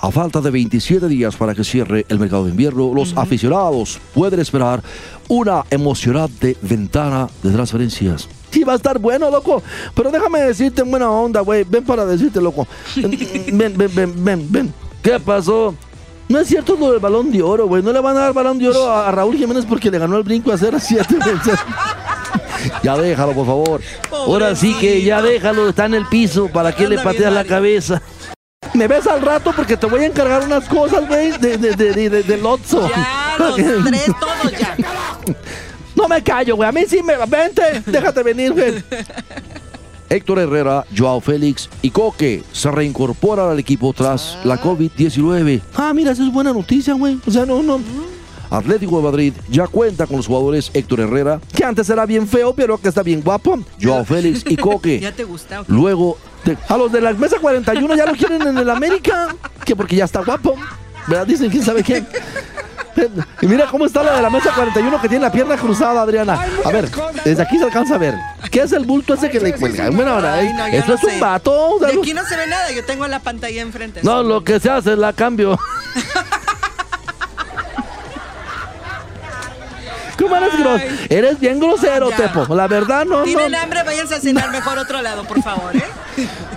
A 0.02 0.12
falta 0.12 0.40
de 0.40 0.50
27 0.50 1.08
días 1.10 1.36
para 1.36 1.54
que 1.54 1.64
cierre 1.64 2.06
el 2.08 2.20
mercado 2.20 2.46
de 2.46 2.52
invierno, 2.52 2.94
los 2.94 3.16
aficionados 3.18 4.00
pueden 4.14 4.40
esperar 4.40 4.82
una 5.28 5.64
emocionante 5.70 6.56
ventana 6.62 7.28
de 7.44 7.52
transferencias. 7.52 8.30
Sí, 8.52 8.64
va 8.64 8.74
a 8.74 8.76
estar 8.76 9.00
bueno, 9.00 9.30
loco. 9.30 9.62
Pero 9.94 10.12
déjame 10.12 10.42
decirte 10.42 10.82
en 10.82 10.92
buena 10.92 11.10
onda, 11.10 11.42
güey. 11.42 11.64
Ven 11.64 11.84
para 11.84 12.06
decirte, 12.06 12.42
loco. 12.42 12.68
Ven, 12.96 13.78
ven, 13.78 13.92
ven, 13.94 14.24
ven, 14.24 14.48
ven. 14.50 14.74
¿Qué 15.02 15.20
pasó? 15.20 15.76
No 16.28 16.40
es 16.40 16.48
cierto 16.48 16.76
lo 16.80 16.92
del 16.92 17.00
balón 17.00 17.32
de 17.32 17.42
oro, 17.42 17.68
güey. 17.68 17.82
No 17.82 17.92
le 17.92 18.00
van 18.00 18.16
a 18.16 18.22
dar 18.22 18.34
balón 18.34 18.60
de 18.60 18.70
oro 18.70 18.92
a, 18.92 19.12
Raúl 19.12 19.36
Jiménez 19.36 19.66
porque 19.68 19.90
le 19.90 19.98
ganó 19.98 20.16
el 20.18 20.24
brinco 20.24 20.52
a 20.52 20.58
0-7. 20.58 21.60
Ya 22.84 22.98
déjalo, 22.98 23.32
por 23.32 23.46
favor. 23.46 23.82
Ahora 24.12 24.54
sí 24.54 24.74
que 24.74 25.02
ya 25.02 25.22
déjalo, 25.22 25.70
está 25.70 25.86
en 25.86 25.94
el 25.94 26.06
piso. 26.08 26.50
¿Para 26.50 26.76
qué 26.76 26.90
le 26.90 27.00
pateas 27.00 27.32
la 27.32 27.46
cabeza? 27.46 28.02
Me 28.74 28.86
ves 28.86 29.08
al 29.08 29.22
rato 29.22 29.54
porque 29.56 29.78
te 29.78 29.86
voy 29.86 30.02
a 30.02 30.08
encargar 30.08 30.44
unas 30.44 30.68
cosas, 30.68 31.08
güey, 31.08 31.32
de, 31.38 31.58
de, 31.58 31.72
de, 31.74 32.10
de. 32.10 32.38
Ya, 32.38 32.38
los 33.40 33.56
tres, 33.56 34.06
todos 34.20 34.52
ya. 34.52 34.76
No 36.00 36.08
me 36.08 36.24
callo, 36.24 36.56
güey. 36.56 36.70
A 36.70 36.72
mí 36.72 36.84
sí 36.88 37.04
me... 37.04 37.14
Vente, 37.26 37.84
déjate 37.86 38.24
venir, 38.24 38.54
güey. 38.54 38.82
Héctor 40.10 40.40
Herrera, 40.40 40.86
Joao 40.98 41.20
Félix 41.20 41.70
y 41.82 41.92
Coque 41.92 42.42
se 42.52 42.72
reincorporan 42.72 43.50
al 43.50 43.60
equipo 43.60 43.94
tras 43.94 44.38
la 44.44 44.60
COVID-19. 44.60 45.62
Ah, 45.76 45.94
mira, 45.94 46.12
eso 46.14 46.24
es 46.24 46.32
buena 46.34 46.52
noticia, 46.54 46.94
güey. 46.94 47.20
O 47.28 47.32
sea, 47.32 47.46
no, 47.46 47.62
no... 47.62 47.80
Atlético 48.50 48.98
de 48.98 49.04
Madrid 49.04 49.34
ya 49.48 49.68
cuenta 49.68 50.08
con 50.08 50.18
los 50.18 50.26
jugadores 50.26 50.72
Héctor 50.74 51.02
Herrera, 51.02 51.40
Que 51.56 51.64
antes 51.64 51.88
era 51.90 52.08
bien 52.08 52.28
feo, 52.28 52.56
pero 52.56 52.80
que 52.80 52.88
está 52.90 53.04
bien 53.04 53.22
guapo. 53.22 53.60
Joao 53.80 54.04
Félix 54.06 54.44
y 54.48 54.56
¿Ya 54.56 54.62
Coque. 54.64 55.14
te 55.16 55.24
gusta? 55.24 55.64
Luego 55.68 56.18
de 56.46 56.58
A 56.68 56.78
los 56.78 56.92
de 56.92 57.02
la 57.02 57.14
mesa 57.14 57.38
41 57.40 57.96
ya 57.96 58.06
lo 58.08 58.14
quieren 58.14 58.42
en 58.48 58.58
el 58.58 58.70
América. 58.70 59.36
Que 59.66 59.76
porque 59.76 59.98
ya 59.98 60.06
está 60.06 60.24
guapo. 60.24 60.56
¿Verdad? 61.08 61.28
Dicen 61.28 61.50
quién 61.52 61.64
sabe 61.64 61.84
quién. 61.84 62.08
Y 63.42 63.48
mira 63.48 63.68
cómo 63.68 63.86
está 63.86 64.04
la 64.04 64.16
de 64.16 64.22
la 64.22 64.30
mesa 64.30 64.52
41 64.56 65.02
que 65.02 65.10
tiene 65.10 65.24
la 65.26 65.32
pierna 65.32 65.56
cruzada, 65.58 66.02
Adriana. 66.02 66.40
A 66.66 66.70
ver, 66.72 66.90
desde 67.24 67.42
aquí 67.42 67.58
se 67.58 67.66
alcanza 67.66 67.96
a 67.96 67.98
ver. 67.98 68.16
¿Qué 68.52 68.62
es 68.62 68.72
el 68.74 68.86
bulto 68.86 69.14
ese 69.14 69.30
que 69.30 69.40
le 69.40 69.54
cuelga? 69.54 69.90
Bueno, 69.90 70.12
ahora, 70.14 70.42
no, 70.42 70.68
yo 70.70 70.78
esto 70.80 70.92
no 70.92 70.98
es 70.98 71.04
un 71.16 71.20
vato. 71.20 71.76
o 71.76 71.80
sea, 71.80 71.90
De 71.90 72.00
aquí 72.00 72.14
no 72.14 72.26
se 72.26 72.36
ve 72.36 72.48
nada, 72.48 72.72
yo 72.72 72.84
tengo 72.86 73.08
la 73.08 73.20
pantalla 73.20 73.62
enfrente. 73.62 74.02
No, 74.04 74.24
lo 74.24 74.44
que 74.44 74.60
se 74.60 74.70
hace 74.70 74.94
es 74.94 74.98
la 74.98 75.14
cambio. 75.14 75.58
¿Cómo 80.18 80.36
eres 80.36 80.58
grosero? 80.58 80.96
Eres 81.10 81.40
bien 81.40 81.60
grosero, 81.60 82.10
Ya. 82.10 82.18
Tepo. 82.18 82.54
La 82.54 82.68
verdad, 82.68 83.06
no, 83.06 83.20
no. 83.20 83.24
Tienen 83.24 83.56
hambre, 83.56 83.84
váyanse 83.84 84.16
a 84.16 84.20
cenar 84.20 84.52
mejor 84.52 84.78
otro 84.78 85.02
lado, 85.02 85.24
por 85.24 85.42
favor, 85.42 85.74
¿eh? 85.76 85.84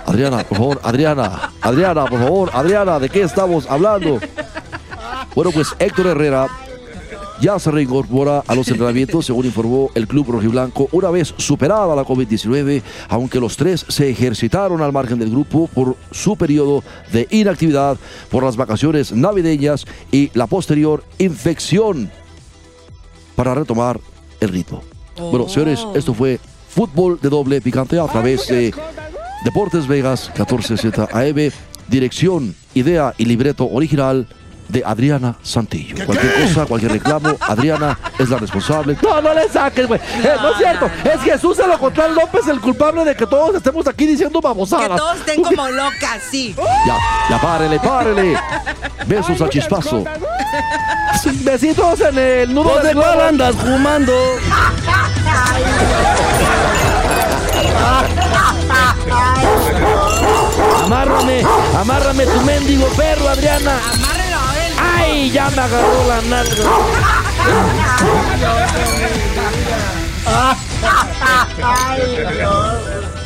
Adriana, 0.05 0.43
por 0.43 0.57
favor, 0.57 0.79
Adriana, 0.83 1.51
Adriana, 1.61 2.05
por 2.05 2.19
favor, 2.19 2.51
Adriana, 2.53 2.99
¿de 2.99 3.09
qué 3.09 3.21
estamos 3.21 3.65
hablando? 3.69 4.19
Bueno, 5.35 5.51
pues 5.51 5.69
Héctor 5.79 6.07
Herrera 6.07 6.47
ya 7.41 7.59
se 7.59 7.71
reincorpora 7.71 8.43
a 8.47 8.55
los 8.55 8.67
entrenamientos, 8.67 9.25
según 9.25 9.45
informó 9.45 9.89
el 9.95 10.07
club 10.07 10.29
rojiblanco, 10.29 10.87
una 10.91 11.09
vez 11.09 11.33
superada 11.37 11.95
la 11.95 12.05
COVID-19, 12.05 12.81
aunque 13.09 13.39
los 13.39 13.57
tres 13.57 13.85
se 13.89 14.09
ejercitaron 14.09 14.81
al 14.81 14.93
margen 14.93 15.19
del 15.19 15.31
grupo 15.31 15.67
por 15.73 15.97
su 16.11 16.37
periodo 16.37 16.83
de 17.11 17.27
inactividad 17.31 17.97
por 18.29 18.43
las 18.43 18.55
vacaciones 18.55 19.11
navideñas 19.11 19.85
y 20.11 20.31
la 20.33 20.47
posterior 20.47 21.03
infección 21.17 22.11
para 23.35 23.55
retomar 23.55 23.99
el 24.39 24.49
ritmo. 24.49 24.83
Bueno, 25.17 25.49
señores, 25.49 25.85
esto 25.95 26.13
fue 26.13 26.39
fútbol 26.69 27.19
de 27.21 27.29
doble 27.29 27.61
picante 27.61 27.99
a 27.99 28.05
través 28.05 28.47
de 28.47 28.73
Deportes 29.43 29.87
Vegas 29.87 30.31
14Z 30.35 31.09
AM, 31.11 31.51
dirección, 31.89 32.55
idea 32.73 33.13
y 33.17 33.25
libreto 33.25 33.69
original 33.69 34.27
de 34.67 34.83
Adriana 34.85 35.35
Santillo. 35.41 36.05
Cualquier 36.05 36.33
cosa, 36.47 36.65
cualquier 36.65 36.91
reclamo, 36.93 37.35
Adriana 37.39 37.97
es 38.17 38.29
la 38.29 38.37
responsable. 38.37 38.97
No, 39.01 39.21
no 39.21 39.33
le 39.33 39.47
saques, 39.49 39.87
güey. 39.87 39.99
Eh, 39.99 40.35
no 40.41 40.51
es 40.51 40.57
cierto. 40.57 40.89
no, 41.03 41.11
Es 41.11 41.21
Jesús 41.21 41.59
Elocotlán 41.59 42.15
López 42.15 42.47
el 42.47 42.59
culpable 42.59 43.03
de 43.05 43.15
que 43.15 43.25
todos 43.27 43.55
estemos 43.55 43.87
aquí 43.87 44.05
diciendo 44.05 44.39
Que 44.39 44.47
babosadas. 44.47 44.97
todos 44.97 45.17
estén 45.17 45.41
como 45.43 45.67
locas, 45.69 46.21
sí. 46.29 46.55
Ya, 46.85 46.97
ya 47.29 47.41
párele, 47.41 47.79
párele. 47.79 48.37
Besos 49.07 49.41
a 49.41 49.49
chispazo. 49.49 50.03
Besitos 51.43 52.01
en 52.01 52.17
el 52.17 52.53
nudo 52.53 52.69
¿Dónde 52.73 52.87
del 52.89 52.97
cuál 52.97 53.21
andas 53.21 53.55
fumando? 53.55 54.13
Amárrame, 60.83 61.43
amárrame 61.79 62.25
tu 62.25 62.41
mendigo 62.41 62.87
perro, 62.89 63.29
Adriana. 63.29 63.79
¡Ay! 65.03 65.31
Ya 65.31 65.49
me 65.49 65.61
agarró 65.61 66.07
la 66.07 66.21
nalga. 66.21 66.63
Ay, 71.63 72.17
no. 72.41 73.22